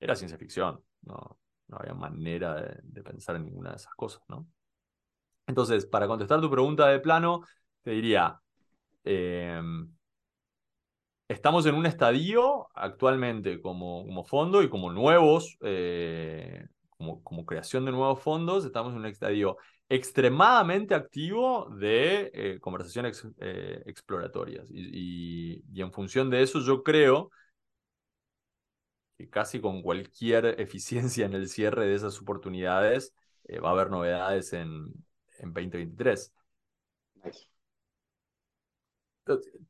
[0.00, 0.82] era ciencia ficción.
[1.02, 1.38] No,
[1.68, 4.48] no había manera de, pensar en ninguna de esas cosas, ¿no?
[5.46, 7.42] Entonces, para contestar tu pregunta de plano,
[7.82, 8.40] te diría,
[9.04, 9.92] em,
[11.30, 16.66] estamos en un estadio actualmente como, como fondo y como nuevos, eh,
[16.98, 19.56] como, creación de nuevos fondos, estamos en un estadio
[19.88, 24.68] extremadamente activo de eh, conversaciones eh, exploratorias.
[24.70, 27.30] Y, en función de eso, yo creo
[29.16, 33.14] que casi con cualquier eficiencia en el cierre de esas oportunidades
[33.64, 34.92] va a haber novedades en,
[35.38, 36.32] en 2023.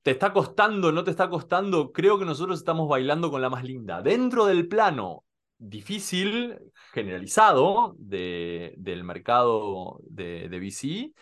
[0.02, 0.92] ¿Te está costando?
[0.92, 1.92] ¿No te está costando?
[1.92, 4.02] Creo que nosotros estamos bailando con la más linda.
[4.02, 5.24] Dentro del plano
[5.58, 6.58] difícil,
[6.92, 11.12] generalizado del mercado de, de VC,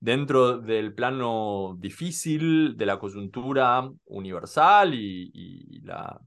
[0.00, 6.20] dentro del plano difícil de la coyuntura universal y, la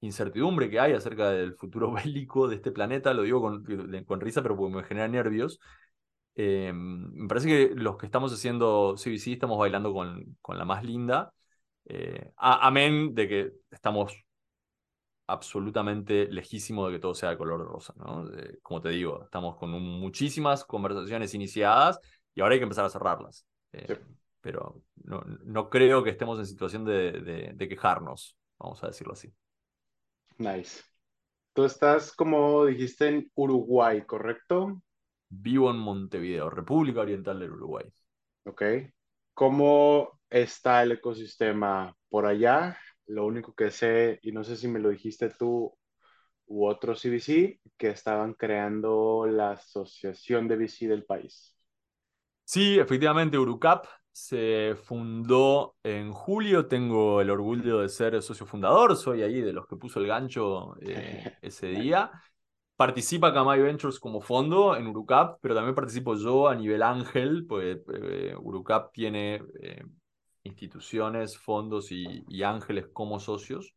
[0.00, 3.64] incertidumbre que hay acerca del futuro bélico de este planeta, lo digo con,
[4.06, 5.58] con risa, pero porque me genera nervios.
[6.34, 10.84] Eh, me parece que los que estamos haciendo CBC estamos bailando con, con la más
[10.84, 11.32] linda.
[11.84, 14.14] Eh, amén de que estamos
[15.26, 18.28] absolutamente lejísimo de que todo sea de color de rosa, ¿no?
[18.60, 21.98] como te digo, estamos con muchísimas conversaciones iniciadas
[22.34, 23.46] y ahora hay que empezar a cerrarlas.
[23.72, 23.98] Eh,
[24.40, 29.32] pero no, no, creo que estemos en situación de, de, quejarnos, vamos a decirlo así.
[30.38, 30.82] Nice.
[31.54, 34.82] Tú estás, como dijiste, en Uruguay, ¿correcto?
[35.34, 37.86] Vivo en Montevideo, República Oriental del Uruguay.
[38.44, 38.62] Ok.
[39.32, 42.78] ¿Cómo está el ecosistema por allá?
[43.06, 45.74] Lo único que sé, y no sé si me lo dijiste tú
[46.46, 51.56] u otro CBC, que estaban creando la asociación de VC del país.
[52.44, 56.66] Sí, efectivamente, Urucap se fundó en julio.
[56.66, 58.96] Tengo el orgullo de ser socio fundador.
[58.96, 62.10] Soy ahí de los que puso el gancho eh, ese día.
[62.82, 67.78] Participa Kamai Ventures como fondo en Urucap, pero también participo yo a nivel ángel, pues
[67.94, 69.84] eh, Urucap tiene eh,
[70.42, 73.72] instituciones, fondos y, ángeles como socios.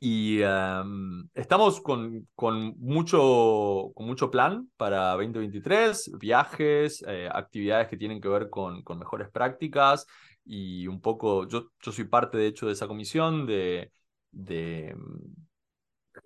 [0.00, 7.98] Y em, estamos con, con, mucho, con mucho plan para 2023, viajes, eh, actividades que
[7.98, 10.06] tienen que ver con, con, mejores prácticas
[10.46, 13.92] y un poco, yo, yo soy parte de hecho de esa comisión de,
[14.30, 15.47] de em,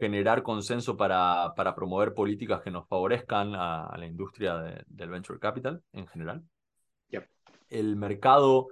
[0.03, 5.81] generar consenso para, para, promover políticas que nos favorezcan a, la industria del venture capital
[5.93, 6.43] en general.
[7.69, 8.67] El mercado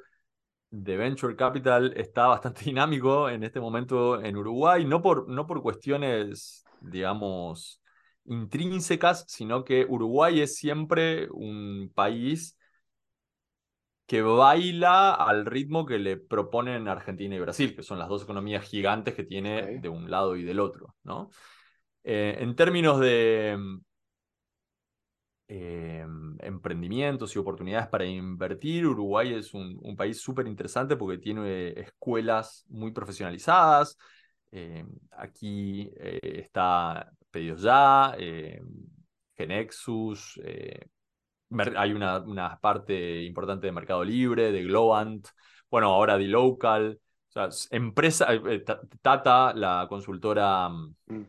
[0.71, 5.63] de venture capital está bastante dinámico en este momento en Uruguay, no por, no por
[5.63, 7.81] cuestiones, digamos,
[8.25, 12.59] intrínsecas, sino que Uruguay es siempre un país
[14.11, 18.65] que baila al ritmo que le proponen Argentina y Brasil, que son las dos economías
[18.65, 21.31] gigantes que tiene de un lado y del otro, ¿no?
[22.03, 23.57] Eh, en términos de,
[25.47, 26.05] eh,
[26.41, 28.85] emprendimientos y oportunidades para invertir.
[28.85, 33.97] Uruguay es un, país súper interesante porque tiene escuelas muy profesionalizadas.
[34.51, 38.17] Eh, aquí está Pedidos Ya,
[39.37, 40.41] Genexus,
[41.77, 45.27] hay una, una, parte importante de Mercado Libre, de Globant,
[45.71, 47.01] bueno, ahora de Local.
[47.29, 48.29] O sea, empresa,
[49.03, 51.27] Tata, la consultora mm, mm.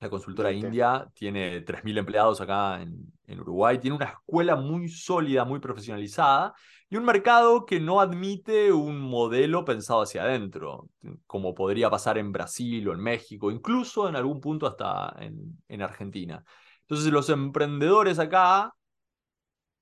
[0.00, 5.60] La consultora india tiene 3.000 empleados acá en, Uruguay, tiene una escuela muy sólida, muy
[5.60, 6.52] profesionalizada
[6.88, 10.88] y un mercado que no admite un modelo pensado hacia adentro,
[11.26, 15.82] como podría pasar en Brasil o en México, incluso en algún punto hasta en, en
[15.82, 16.42] Argentina.
[16.80, 18.74] Entonces los emprendedores acá,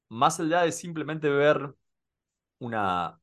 [0.08, 1.74] más allá de simplemente ver
[2.58, 3.18] una,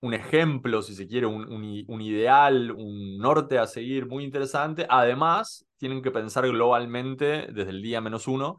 [0.00, 4.86] un ejemplo, si se quiere, un, un, ideal, un norte a seguir muy interesante.
[4.88, 8.58] Además, tienen que pensar globalmente desde el día menos uno,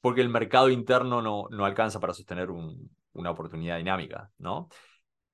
[0.00, 4.68] porque el mercado interno no, no alcanza para sostener una oportunidad dinámica, ¿no?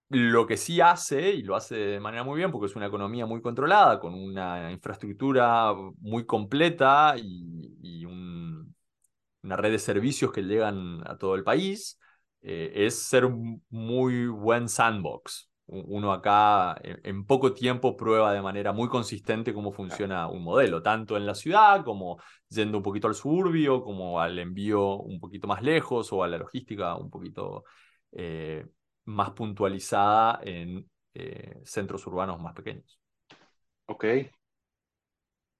[0.08, 3.26] Lo que sí hace, y lo hace de manera muy bien, porque es una economía
[3.26, 8.04] muy controlada, con una infraestructura muy completa y, y
[9.42, 11.98] una red de servicios que llegan a todo el país,
[12.42, 15.50] eh, es ser un muy buen sandbox.
[15.72, 21.16] Uno acá en, poco tiempo prueba de manera muy consistente cómo funciona un modelo, tanto
[21.16, 25.62] en la ciudad como yendo un poquito al suburbio, como al envío un poquito más
[25.62, 27.62] lejos o a la logística un poquito
[28.10, 28.66] eh,
[29.04, 32.98] más puntualizada en eh, centros urbanos más pequeños.
[33.86, 34.04] Ok.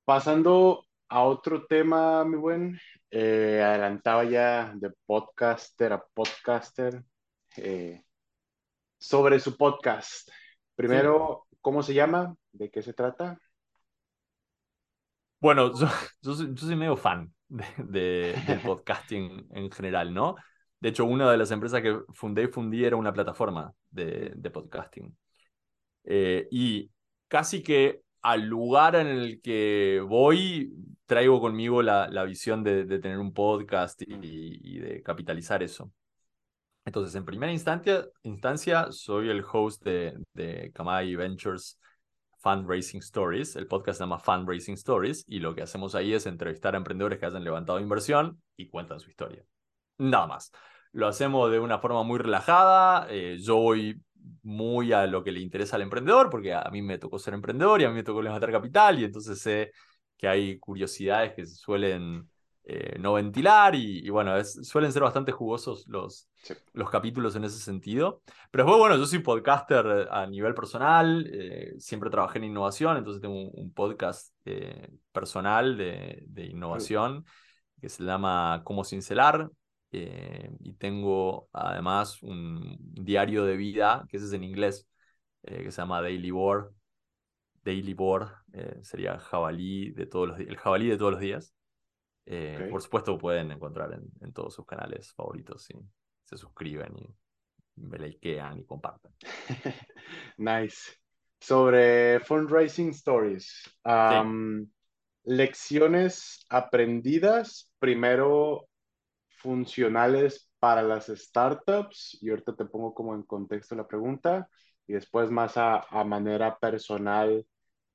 [0.04, 2.80] Pasando a otro tema, mi buen.
[3.10, 7.02] Eh, adelantaba ya de podcaster a podcaster
[7.56, 8.04] eh,
[8.96, 10.30] sobre su podcast.
[10.76, 12.34] Primero, ¿cómo se llama?
[12.52, 13.38] ¿De qué se trata?
[15.40, 15.88] Bueno, yo,
[16.22, 20.36] yo, soy, medio fan de, del podcasting en general, ¿no?
[20.78, 24.50] De hecho, una de las empresas que fundé y fundí era una plataforma de, de
[24.50, 25.16] podcasting.
[26.04, 26.90] Eh, y
[27.26, 30.72] casi que al lugar en el que voy,
[31.06, 35.90] traigo conmigo la, la visión de, de, tener un podcast y, de capitalizar eso.
[36.84, 41.78] Entonces, en primera instancia, instancia soy el host de, de Kamai Ventures
[42.38, 43.56] Fundraising Stories.
[43.56, 47.18] El podcast se llama Fundraising Stories y lo que hacemos ahí es entrevistar a emprendedores
[47.18, 49.44] que hayan levantado inversión y cuentan su historia.
[49.98, 50.52] Nada más.
[50.92, 53.06] Lo hacemos de una forma muy relajada.
[53.10, 54.00] Eh, yo voy
[54.42, 57.80] muy a lo que le interesa al emprendedor, porque a mí me tocó ser emprendedor
[57.80, 59.72] y a mí me tocó levantar capital, y entonces sé
[60.16, 62.28] que hay curiosidades que se suelen
[62.64, 66.28] eh, no ventilar, y, bueno, suelen ser bastante jugosos los,
[66.72, 68.22] los capítulos en ese sentido.
[68.50, 73.20] Pero después, bueno, yo soy podcaster a nivel personal, eh, siempre trabajé en innovación, entonces
[73.20, 77.24] tengo un, podcast eh, personal de, de innovación
[77.80, 79.50] que se llama Cómo Cincelar,
[79.92, 84.88] eh, y tengo además un diario de vida, que ese es en inglés,
[85.42, 86.72] eh, que se llama Daily Board.
[87.62, 91.54] Daily Board eh, sería jabalí de todos los el jabalí de todos los días.
[92.70, 95.74] Por supuesto, pueden encontrar en, en, todos sus canales favoritos si
[96.22, 97.12] se suscriben y
[97.74, 99.12] me likean y comparten.
[100.38, 100.92] nice.
[101.40, 103.68] Sobre fundraising stories.
[105.24, 108.69] Lecciones aprendidas primero
[109.40, 114.48] funcionales para las startups, y ahorita te pongo como en contexto la pregunta,
[114.86, 117.46] y después más a, manera personal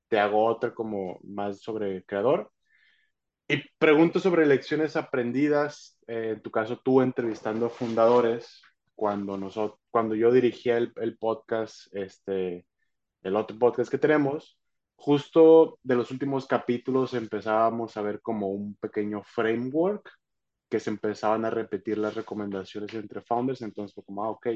[0.08, 2.50] te hago otra como más sobre creador.
[3.48, 8.62] Y pregunto sobre lecciones aprendidas, eh, en tu caso tú entrevistando fundadores,
[8.94, 12.66] cuando, nosotros, cuando yo dirigía el, el, podcast, este,
[13.22, 14.58] el otro podcast que tenemos,
[14.96, 20.10] justo de los últimos capítulos empezábamos a ver como un pequeño framework
[20.68, 24.48] que se empezaban a repetir las recomendaciones entre founders, entonces fue como, ah, ok,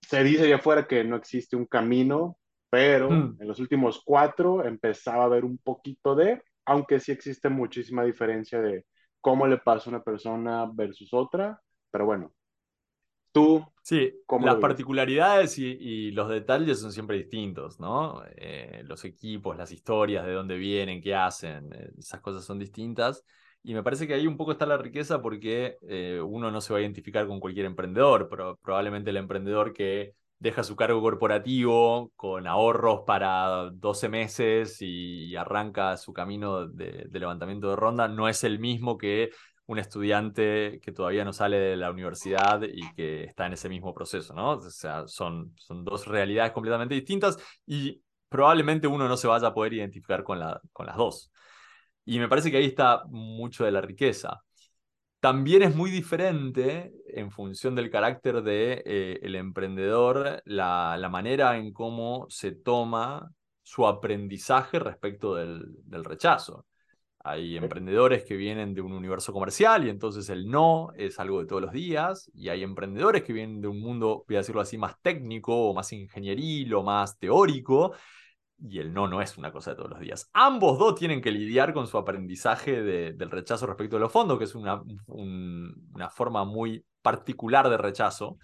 [0.00, 2.38] se dice allá afuera que no existe un camino,
[2.70, 3.38] pero hmm.
[3.40, 8.60] en los últimos cuatro empezaba a haber un poquito de, aunque sí existe muchísima diferencia
[8.60, 8.84] de
[9.20, 12.32] cómo le pasa a una persona versus otra, pero bueno,
[13.32, 13.64] tú...
[13.82, 18.22] Sí, las particularidades y, y, los detalles son siempre distintos, ¿no?
[18.36, 23.24] Eh, los equipos, las historias, de dónde vienen, qué hacen, eh, esas cosas son distintas.
[23.64, 26.72] Y me parece que ahí un poco está la riqueza porque eh, uno no se
[26.72, 32.10] va a identificar con cualquier emprendedor, pero probablemente el emprendedor que deja su cargo corporativo
[32.16, 38.44] con ahorros para 12 meses y, arranca su camino de, levantamiento de ronda no es
[38.44, 39.30] el mismo que
[39.66, 43.94] un estudiante que todavía no sale de la universidad y que está en ese mismo
[43.94, 44.50] proceso, ¿no?
[44.52, 49.54] O sea, son, son dos realidades completamente distintas y probablemente uno no se vaya a
[49.54, 51.31] poder identificar con, la, con las dos.
[52.04, 54.42] Y me parece que ahí está mucho de la riqueza.
[55.20, 61.56] También es muy diferente en función del carácter del de, eh, emprendedor, la, la, manera
[61.58, 63.30] en cómo se toma
[63.62, 66.66] su aprendizaje respecto del, del rechazo.
[67.24, 71.46] Hay emprendedores que vienen de un universo comercial y entonces el no es algo de
[71.46, 72.28] todos los días.
[72.34, 75.72] Y hay emprendedores que vienen de un mundo, voy a decirlo así, más técnico o
[75.74, 77.92] más ingenieril o más teórico
[78.68, 80.30] y el no no es una cosa de todos los días.
[80.32, 84.44] Ambos dos tienen que lidiar con su aprendizaje del rechazo respecto de los fondos, que
[84.44, 88.38] es una, una forma muy particular de rechazo,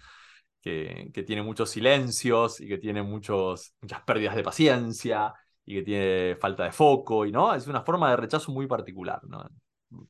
[0.61, 5.33] que, que, tiene muchos silencios y que tiene muchos, muchas pérdidas de paciencia
[5.65, 9.21] y que tiene falta de foco, y no, es una forma de rechazo muy particular.
[9.23, 9.47] ¿no?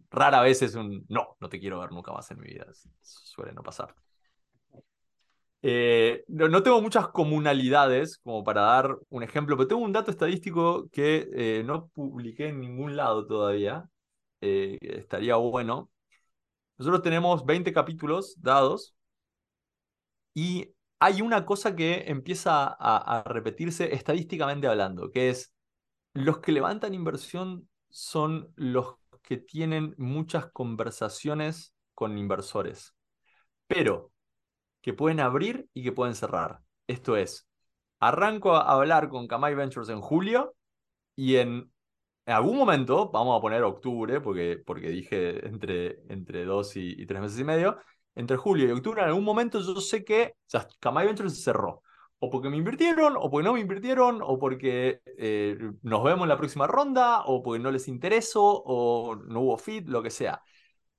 [0.10, 2.66] Rara vez es un no, no te quiero ver nunca más en mi vida,
[3.02, 3.94] suele no pasar.
[5.62, 10.90] Eh, no, tengo muchas comunalidades como para dar un ejemplo, pero tengo un dato estadístico
[10.92, 13.90] que eh, no publiqué en ningún lado todavía.
[14.42, 15.90] Eh, estaría bueno.
[16.78, 18.96] Nosotros tenemos 20 capítulos dados
[20.34, 25.54] y hay una cosa que empieza a, a repetirse estadísticamente hablando, que es
[26.14, 32.94] los que levantan inversión son los que tienen muchas conversaciones con inversores.
[33.68, 34.12] Pero
[34.82, 36.60] que pueden abrir y que pueden cerrar.
[36.88, 37.48] Esto es,
[38.00, 40.56] arranco a hablar con Kamai Ventures en julio
[41.16, 41.72] y en,
[42.26, 47.40] algún momento, vamos a poner octubre, porque, porque dije entre, entre dos y, tres meses
[47.40, 47.78] y medio,
[48.16, 51.82] entre julio y octubre, en algún momento yo sé que o Kamai Ventures cerró.
[52.20, 56.30] o porque me invirtieron, o porque no me invirtieron, o porque eh, nos vemos en
[56.30, 60.42] la próxima ronda, o porque no les intereso, o no hubo fit, lo que sea.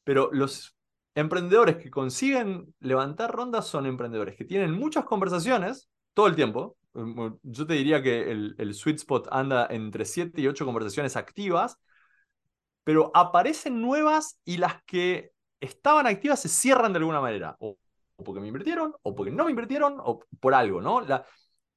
[0.05, 0.75] Pero los
[1.15, 6.77] emprendedores que consiguen levantar rondas son emprendedores que tienen muchas conversaciones todo el tiempo.
[6.93, 11.17] Mm, yo te diría que el, el sweet spot anda entre 7 y 8 conversaciones
[11.17, 11.79] activas,
[12.85, 17.57] pero aparecen nuevas y las que estaban activas se cierran de alguna manera.
[17.61, 17.77] O,
[18.17, 21.07] porque me invirtieron, o porque no me invirtieron, o por algo, ¿no?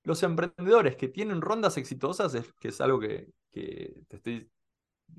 [0.04, 4.50] Los emprendedores que tienen rondas exitosas, es, que es algo que, que te estoy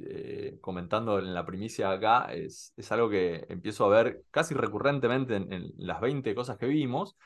[0.00, 5.36] eh, comentando en la primicia acá, es, es, algo que empiezo a ver casi recurrentemente
[5.36, 7.16] en, en, las 20 cosas que vimos,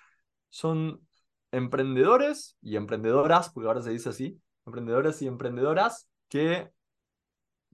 [0.50, 1.00] son
[1.52, 6.70] emprendedores y emprendedoras, porque ahora se dice así, emprendedores y emprendedoras que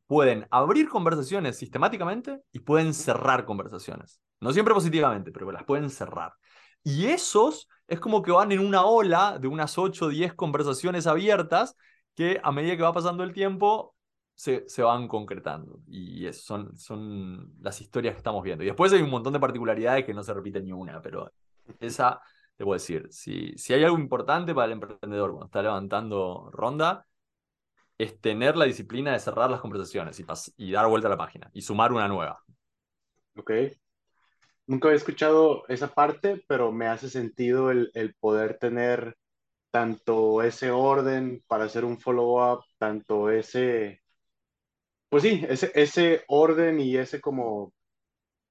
[0.07, 4.21] pueden abrir conversaciones sistemáticamente y pueden cerrar conversaciones.
[4.41, 6.33] No siempre positivamente, pero las pueden cerrar.
[6.83, 11.07] Y esos es como que van en una ola de unas 8 o 10 conversaciones
[11.07, 11.77] abiertas
[12.15, 13.94] que a medida que va pasando el tiempo
[14.35, 15.81] se, se van concretando.
[15.87, 18.65] Y eso son, son las historias que estamos viendo.
[18.65, 21.33] Y después hay un montón de particularidades que no se repiten ni una, pero
[21.81, 22.21] esa,
[22.57, 27.07] te puedo decir, si, si hay algo importante para el emprendedor cuando está levantando ronda,
[27.97, 30.27] es tener la disciplina de cerrar las conversaciones y,
[30.57, 32.43] y dar vuelta a la página y sumar una nueva.
[33.37, 33.51] Ok.
[34.67, 39.17] Nunca había escuchado esa parte, pero me hace sentido el, el poder tener
[39.71, 44.04] tanto ese orden para hacer un follow-up, tanto ese,
[45.15, 47.73] pues sí, ese, ese orden y ese como,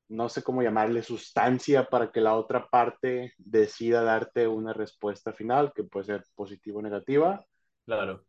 [0.07, 5.73] no sé cómo llamarle, sustancia para que la otra parte decida darte una respuesta final,
[5.75, 7.45] que puede ser positiva o negativa.
[7.85, 8.23] Claro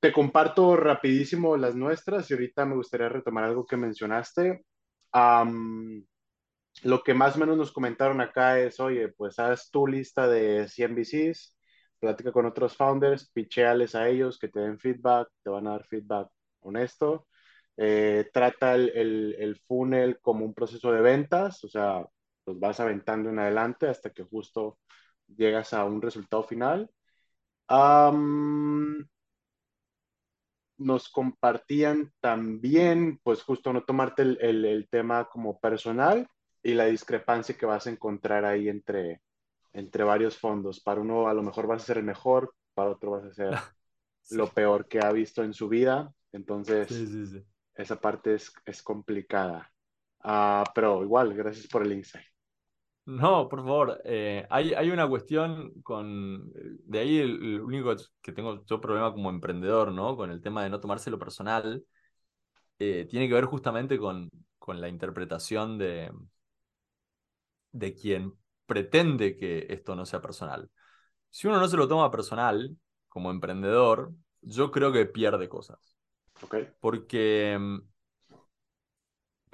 [0.00, 4.64] te comparto rapidísimo las nuestras y ahorita me gustaría retomar algo que mencionaste.
[5.12, 6.02] Um,
[6.84, 10.66] lo que más o menos nos comentaron acá es, oye, pues haz tu lista de
[10.68, 11.58] 100 VCs,
[12.00, 15.84] plática con otros founders, picheales a ellos que te den feedback, te van a dar
[15.84, 16.30] feedback
[16.64, 17.26] honesto.
[17.76, 22.06] Eh, trata el, el, el, funnel como un proceso de ventas, o sea,
[22.46, 24.78] los vas aventando en adelante hasta que justo
[25.26, 26.90] llegas a un resultado final.
[27.68, 29.04] Um,
[30.76, 36.28] nos compartían también, pues justo no tomarte el, el, el, tema como personal
[36.62, 39.22] y la discrepancia que vas a encontrar ahí entre,
[39.72, 40.80] entre varios fondos.
[40.80, 43.54] Para uno a lo mejor vas a ser el mejor, para otro vas a ser
[44.22, 44.36] sí.
[44.36, 46.12] lo peor que ha visto en su vida.
[46.34, 47.44] Entonces, Sí, sí, sí.
[47.74, 49.72] esa parte es, es complicada.
[50.24, 52.26] Uh, pero igual, gracias por el insight.
[53.06, 54.00] No, por favor.
[54.04, 56.50] Eh, hay, hay una cuestión con.
[56.86, 60.16] De ahí el, el, único que tengo yo problema como emprendedor, ¿no?
[60.16, 61.84] Con el tema de no tomárselo personal.
[62.78, 66.10] Eh, tiene que ver justamente con, con la interpretación de,
[67.72, 68.32] de quien
[68.66, 70.70] pretende que esto no sea personal.
[71.30, 72.76] Si uno no se lo toma personal,
[73.08, 74.12] como emprendedor,
[74.42, 75.93] yo creo que pierde cosas.
[76.44, 76.68] Okay.
[76.80, 77.58] Porque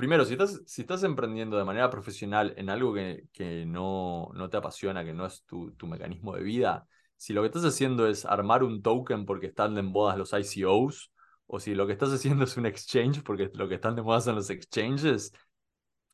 [0.01, 4.49] primero, si estás, si estás emprendiendo de manera profesional en algo que, que no, no,
[4.49, 8.07] te apasiona, que no es tu, tu, mecanismo de vida, si lo que estás haciendo
[8.07, 11.12] es armar un token porque están de moda los ICOs,
[11.47, 14.22] o si lo que estás haciendo es un exchange porque lo que están de moda
[14.22, 15.32] son los exchanges,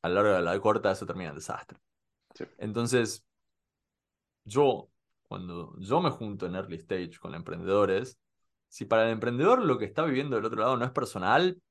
[0.02, 1.78] a lo largo de la corta eso termina en desastre.
[2.34, 2.44] Sí.
[2.58, 3.24] Entonces,
[4.44, 4.90] yo,
[5.28, 8.18] cuando yo me junto en early stage con emprendedores,
[8.76, 11.62] si para el emprendedor lo que está viviendo del otro lado no es personal,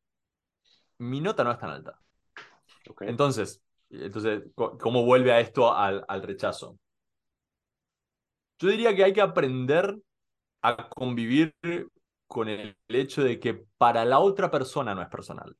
[0.97, 1.99] mi nota no es tan alta.
[2.89, 3.09] Okay.
[3.09, 6.79] Entonces, entonces, ¿cómo vuelve a esto al, al, rechazo?
[8.57, 9.95] Yo diría que hay que aprender
[10.63, 11.55] a convivir
[12.25, 15.55] con el hecho de que para la otra persona no es personal.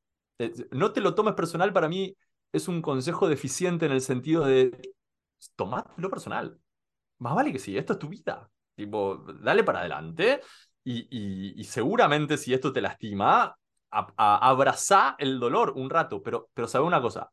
[0.72, 2.18] No te lo tomes personal, para mí
[2.54, 4.96] es un consejo deficiente en el sentido de
[5.56, 6.60] tomátelo personal.
[7.20, 8.50] Más vale que sí, esto es tu vida.
[8.76, 10.42] Tipo, dale para adelante
[10.86, 13.58] y, seguramente si esto te lastima,
[13.92, 17.32] a, a, el dolor un rato, pero, pero sabe una cosa,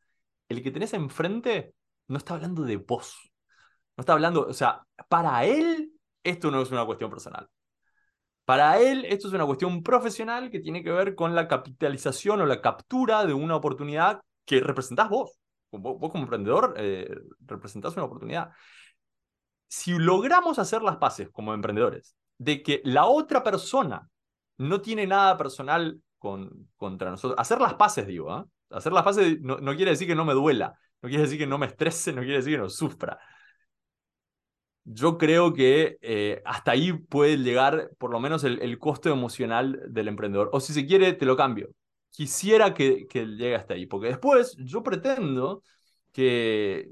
[0.48, 1.74] el que tenés enfrente
[2.09, 3.32] no está hablando de vos,
[3.96, 5.92] no está hablando, o sea, para él
[6.24, 7.48] esto no es una cuestión personal.
[8.44, 12.46] Para él esto es una cuestión profesional que tiene que ver con la capitalización o
[12.46, 15.38] la captura de una oportunidad que representás vos.
[15.70, 17.09] Vos, vos como emprendedor eh,
[17.40, 18.50] representás una oportunidad.
[19.68, 24.09] Si logramos hacer las paces como emprendedores de que la otra persona
[24.59, 27.38] no tiene nada personal con, contra nosotros.
[27.38, 28.45] Hacer las paces, digo, ¿eh?
[28.70, 31.47] Hacer las paces no, no, quiere decir que no me duela, no quiere decir que
[31.47, 33.18] no me estrese, no quiere decir que no sufra.
[34.84, 39.80] Yo creo que eh, hasta ahí puede llegar por lo menos el, el, costo emocional
[39.88, 40.51] del emprendedor.
[40.53, 41.68] O si se quiere, te lo cambio.
[42.11, 45.62] Quisiera que, que llegue hasta ahí, porque después yo pretendo
[46.12, 46.90] que,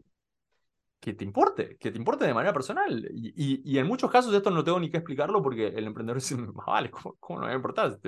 [1.00, 3.08] que te importe, que te importe de manera personal.
[3.12, 6.36] Y, y, en muchos casos esto no tengo ni que explicarlo porque el emprendedor dice,
[6.66, 7.98] vale, ¿cómo, no me va a importar?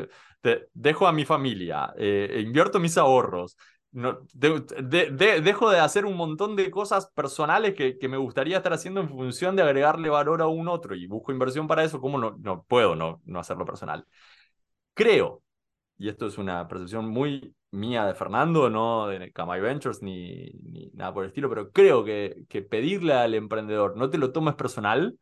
[0.40, 3.56] Te, dejo a mi familia, eh, invierto mis ahorros,
[3.92, 8.72] no, de, dejo de hacer un montón de cosas personales que, que, me gustaría estar
[8.72, 12.18] haciendo en función de agregarle valor a un otro y busco inversión para eso, ¿cómo
[12.18, 14.06] no, no puedo no, no hacerlo personal?
[14.94, 15.42] Creo,
[15.98, 20.90] y esto es una percepción muy mía de Fernando, no de Kamai Ventures ni, ni
[20.94, 24.54] nada por el estilo, pero creo que, que pedirle al emprendedor no te lo tomes
[24.54, 25.18] personal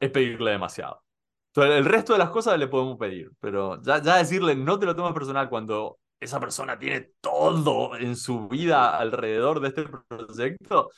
[0.00, 1.02] es pedirle demasiado.
[1.48, 4.86] Entonces, el resto de las cosas le podemos pedir, pero ya, ya decirle no te
[4.86, 10.90] lo tomes personal cuando esa persona tiene todo en su vida alrededor de este proyecto,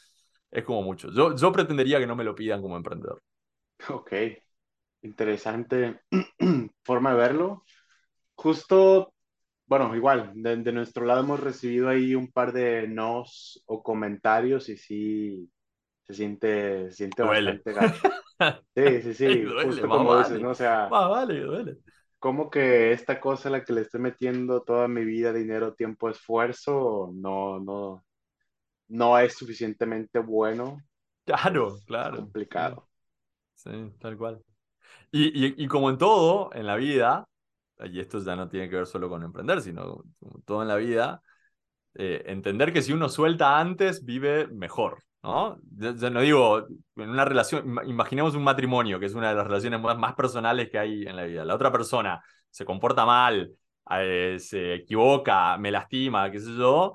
[0.51, 1.11] es como mucho.
[1.13, 3.23] Yo, yo pretendería que no me lo pidan como emprendedor.
[3.89, 4.13] Ok,
[5.03, 6.03] interesante
[6.85, 7.65] forma de verlo.
[8.35, 9.12] Justo
[9.73, 14.77] bueno, igual, de, nuestro lado hemos recibido ahí un par de nos o comentarios y
[14.77, 15.51] sí
[16.03, 18.03] se siente, se siente bastante gacho.
[18.75, 20.51] Sí, sí, sí, justo como dices, ¿no?
[20.51, 21.79] O sea, vale, duele.
[22.19, 26.11] ¿cómo que esta cosa a la que le estoy metiendo toda mi vida, dinero, tiempo,
[26.11, 28.05] esfuerzo, no, no,
[28.89, 30.83] no es suficientemente bueno?
[31.25, 32.17] Claro, claro.
[32.17, 32.89] complicado.
[33.55, 33.71] Sí,
[34.01, 34.43] tal cual.
[35.13, 37.25] Y, y, y como en todo en la vida,
[37.79, 40.05] y esto ya no tiene que ver solo con emprender, sino
[40.45, 41.23] todo en la vida,
[41.95, 45.59] eh, entender que si uno suelta antes, vive mejor, ¿no?
[45.77, 46.67] Yo, no digo,
[46.97, 50.71] en una relación, imaginemos un matrimonio, que es una de las relaciones más, más personales
[50.71, 51.45] que hay en la vida.
[51.45, 53.53] La otra persona se comporta mal,
[53.91, 56.95] eh, se equivoca, me lastima, qué sé yo,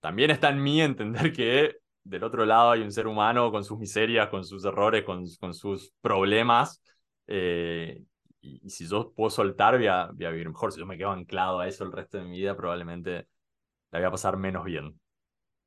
[0.00, 3.78] también está en mí entender que del otro lado hay un ser humano con sus
[3.78, 6.82] miserias, con sus errores, con, con sus problemas,
[7.26, 8.02] eh,
[8.44, 10.72] y, si yo puedo soltar, voy a, vivir mejor.
[10.72, 13.28] Si yo me quedo anclado a eso el resto de mi vida, probablemente
[13.90, 14.98] la voy a pasar menos bien.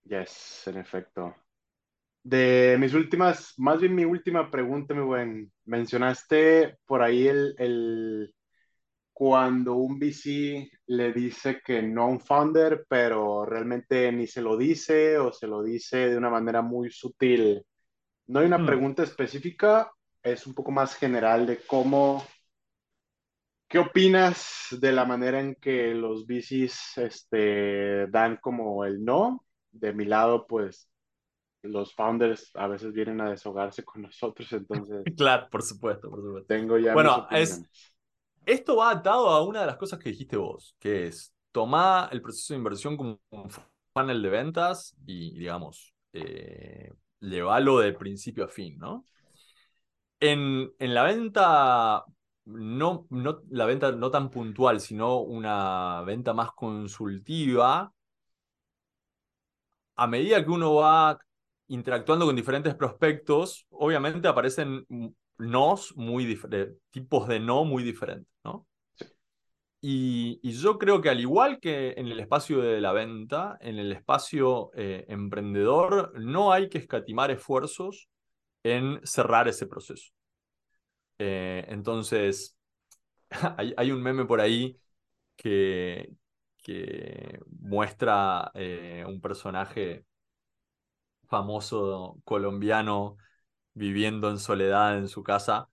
[0.03, 1.35] Yes, en efecto.
[2.23, 8.35] De mis últimas, más bien mi última pregunta, mi buen, mencionaste por ahí el, el
[9.13, 14.55] cuando un VC le dice que no a un founder, pero realmente ni se lo
[14.57, 17.65] dice o se lo dice de una manera muy sutil.
[18.27, 18.65] No hay una hmm.
[18.65, 22.23] pregunta específica, es un poco más general de cómo
[23.67, 29.45] ¿Qué opinas de la manera en que los bicis este, dan como el no?
[29.71, 30.89] De mi lado, pues
[31.63, 35.03] los founders a veces vienen a deshogarse con nosotros, entonces...
[35.17, 36.47] claro, por supuesto, por supuesto.
[36.47, 36.93] Tengo ya...
[36.93, 37.61] Bueno, es,
[38.45, 42.21] esto va atado a una de las cosas que dijiste vos, que es tomar el
[42.21, 43.49] proceso de inversión como un
[43.91, 49.03] panel de ventas y, digamos, eh, llevarlo de principio a fin, ¿no?
[50.19, 52.05] En, en la venta
[52.47, 57.93] no, no la venta no tan puntual, sino una venta más consultiva,
[59.95, 61.17] a medida que uno va
[61.67, 64.85] interactuando con diferentes prospectos, obviamente aparecen
[65.37, 68.65] nos muy diferentes, tipos de no muy diferentes, ¿no?
[69.81, 73.91] Y, yo creo que al igual que en el espacio de la venta, en el
[73.91, 78.09] espacio eh, emprendedor, no hay que escatimar esfuerzos
[78.63, 80.11] en cerrar ese proceso.
[81.19, 82.57] Eh, entonces,
[83.57, 84.79] hay, un meme por ahí
[85.35, 86.13] que,
[86.63, 90.05] que muestra eh, un personaje
[91.27, 93.17] famoso colombiano
[93.73, 95.69] viviendo en soledad en su casa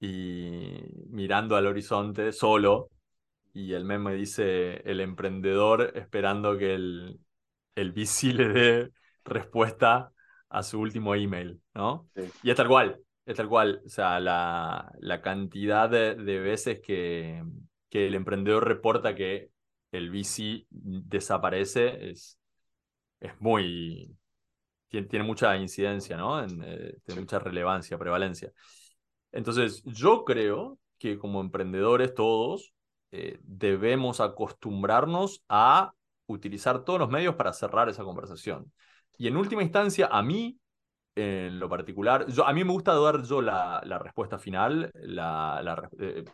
[0.00, 2.90] y mirando al horizonte solo.
[3.52, 7.20] Y el meme dice el emprendedor esperando que el,
[7.74, 8.92] el VC le dé
[9.24, 10.12] respuesta
[10.48, 12.08] a su último email, ¿no?
[12.42, 13.00] Y es tal cual.
[13.28, 17.44] Es tal cual, o sea, la, la cantidad de, veces que,
[17.90, 19.50] que, el emprendedor reporta que
[19.92, 22.38] el VC desaparece es,
[23.20, 24.16] es muy...
[24.88, 26.42] Tiene, tiene mucha incidencia, ¿no?
[26.42, 28.50] Eh, tiene mucha relevancia, prevalencia.
[29.30, 32.72] Entonces, yo creo que como emprendedores todos
[33.10, 35.92] eh, debemos acostumbrarnos a
[36.24, 38.72] utilizar todos los medios para cerrar esa conversación.
[39.18, 40.58] Y en última instancia, a mí
[41.18, 42.26] en lo particular.
[42.28, 44.90] Yo, a mí me gusta dar yo la, la respuesta final.
[44.94, 46.24] La, eh,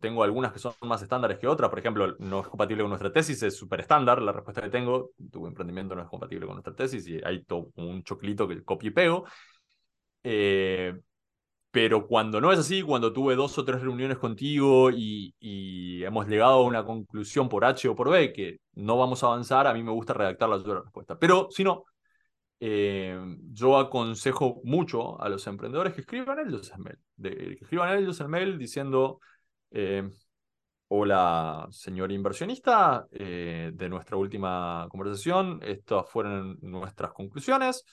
[0.00, 1.70] tengo, algunas que son más estándares que otras.
[1.70, 5.10] Por ejemplo, no es compatible con nuestra tesis, es súper estándar la respuesta que tengo.
[5.30, 8.90] Tu emprendimiento no es compatible con nuestra tesis y hay todo un choclito que copio
[8.90, 9.24] y pego.
[10.24, 10.98] Eh,
[11.70, 16.26] pero cuando no es así, cuando tuve dos o tres reuniones contigo y, y, hemos
[16.26, 19.74] llegado a una conclusión por H o por B que no vamos a avanzar, a
[19.74, 21.18] mí me gusta redactar la respuesta.
[21.18, 21.84] Pero si no,
[22.60, 23.18] eh,
[23.52, 26.98] yo aconsejo mucho a los emprendedores que escriban ellos el mail,
[27.56, 29.20] que escriban ellos el mail diciendo,
[29.70, 30.08] eh,
[30.88, 37.84] hola señor inversionista, eh, de nuestra última conversación, estas fueron nuestras conclusiones,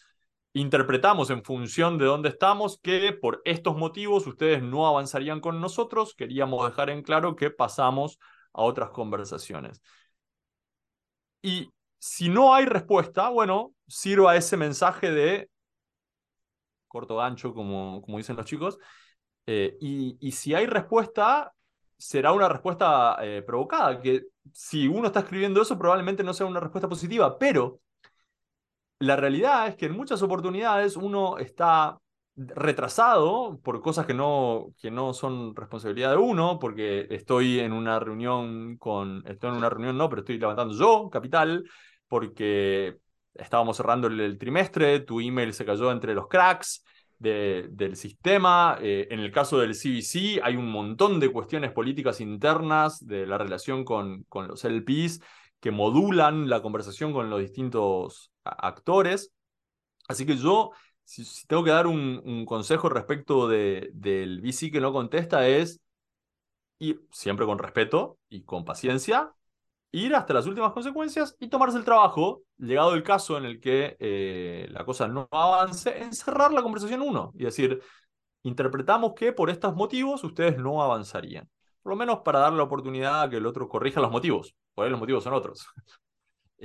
[0.53, 6.13] interpretamos en función de dónde estamos que por estos motivos ustedes no avanzarían con nosotros.
[6.15, 8.19] Queríamos dejar en claro que pasamos
[8.53, 9.81] a otras conversaciones.
[11.41, 11.69] Y
[12.05, 15.49] si no hay respuesta, bueno, sirva ese mensaje de
[16.85, 18.77] corto gancho, como, como dicen los chicos.
[19.45, 21.53] Eh, y, si hay respuesta,
[21.97, 26.59] será una respuesta eh, provocada, que si uno está escribiendo eso, probablemente no sea una
[26.59, 27.79] respuesta positiva, pero
[28.99, 31.97] la realidad es que en muchas oportunidades uno está
[32.35, 37.97] retrasado por cosas que no, que no son responsabilidad de uno, porque estoy en una
[37.99, 41.63] reunión con, estoy en una reunión no, pero estoy levantando yo capital,
[42.13, 42.99] porque
[43.33, 46.83] estábamos cerrando el, trimestre, tu email se cayó entre los cracks
[47.17, 53.03] del sistema, eh, en el caso del CBC hay un montón de cuestiones políticas internas
[53.03, 55.21] de la relación con, los LPs
[55.59, 59.33] que modulan la conversación con los distintos actores.
[60.07, 60.69] Así que yo,
[61.03, 65.81] si, tengo que dar un, consejo respecto de, del VC que no contesta, es
[66.77, 69.33] ir siempre con respeto y con paciencia,
[69.93, 73.95] ir hasta las últimas consecuencias y tomarse el trabajo, llegado el caso en el que
[73.99, 77.79] eh, la cosa no avance, encerrar la conversación uno y decir,
[78.41, 81.47] interpretamos que por estos motivos ustedes no avanzarían.
[81.83, 84.55] Por lo menos para dar la oportunidad a que el otro corrija los motivos.
[84.73, 85.65] Por ahí los motivos son otros.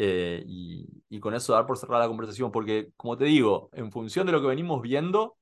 [0.00, 4.26] Eh, y, con eso dar por cerrar la conversación, porque como te digo, en función
[4.26, 5.36] de lo que venimos viendo,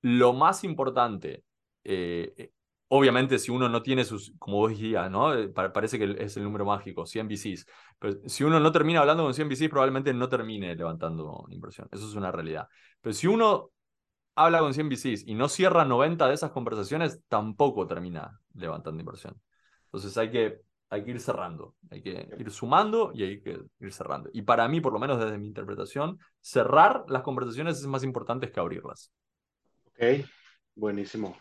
[0.00, 1.42] lo más importante,
[1.82, 2.52] eh,
[2.88, 5.32] obviamente si uno no tiene sus, como vos decías, ¿no?
[5.52, 7.66] parece que es el número mágico, 100 VCs,
[7.98, 12.08] pero si uno no termina hablando con 100 VCs, probablemente no termine levantando inversión, eso
[12.08, 12.68] es una realidad.
[13.00, 13.70] Pero si uno
[14.34, 19.40] habla con 100 VCs y no cierra 90 de esas conversaciones, tampoco termina levantando inversión.
[19.86, 23.92] Entonces hay que hay que ir cerrando, hay que ir sumando y hay que ir
[23.92, 24.30] cerrando.
[24.32, 28.50] Y para mí, por lo menos desde mi interpretación, cerrar las conversaciones es más importante
[28.50, 29.12] que abrirlas.
[29.86, 30.26] Ok,
[30.74, 31.36] buenísimo.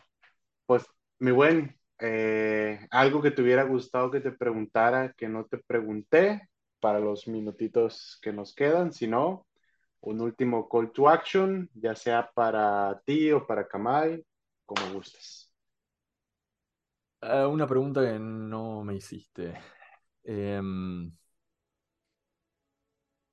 [0.66, 0.86] Pues,
[1.20, 6.50] mi buen, eh, algo que te hubiera gustado que te preguntara, que no te pregunté
[6.80, 9.48] para los minutitos que nos quedan, sino
[10.02, 14.24] un último call to action, ya sea para ti o para Kamai,
[14.66, 15.52] como gustes.
[17.22, 19.54] Eh, una pregunta que no me hiciste.
[20.24, 21.12] Em,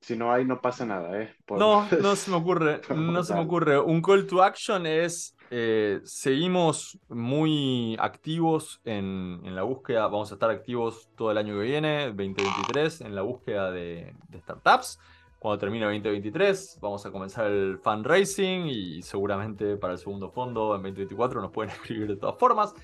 [0.03, 1.35] si no hay, no pasa nada, ¿eh?
[1.49, 2.81] No, no se me ocurre.
[2.95, 3.81] No se me ocurre.
[3.81, 5.37] Un call to action es.
[5.55, 10.03] Eh, seguimos muy activos en, en, la búsqueda.
[10.09, 14.41] Vamos a estar activos todo el año que viene, 2023, en la búsqueda de, de
[14.41, 14.99] startups.
[15.39, 20.83] Cuando termine 2023, vamos a comenzar el fundraising y seguramente para el segundo fondo en
[20.83, 22.75] 2024 nos pueden escribir de todas formas.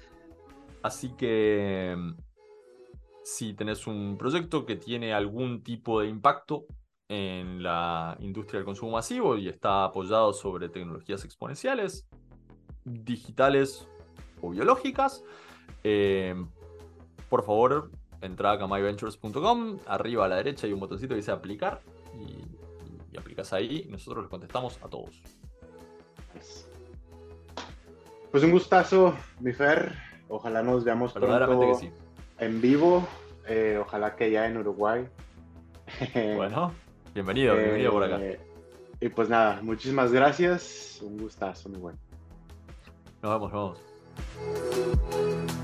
[0.83, 1.97] Así que
[3.25, 6.67] si tenés un proyecto que tiene algún tipo de impacto
[7.09, 12.07] en la industria del consumo masivo y está apoyado sobre tecnologías exponenciales,
[12.85, 13.89] digitales
[14.43, 15.25] o biológicas,
[15.85, 16.35] eh,
[17.29, 17.91] por favor,
[18.21, 21.81] entra a kamaiVentures.com, arriba a la derecha hay un botoncito que dice aplicar
[22.15, 25.23] y, y aplicas ahí y nosotros les contestamos a todos.
[28.31, 29.93] Pues un gustazo, mi Fer.
[30.29, 31.81] Ojalá nos veamos pronto
[32.39, 33.07] en vivo.
[33.47, 35.09] Eh, ojalá que ya en Uruguay.
[36.37, 36.73] bueno,
[37.15, 38.19] bienvenido, bienvenido por acá.
[38.21, 38.41] Eh,
[39.01, 40.99] y pues nada, muchísimas gracias.
[41.03, 41.99] Un gustazo, muy bueno.
[43.23, 43.79] Nos vemos, nos
[45.15, 45.58] vemos.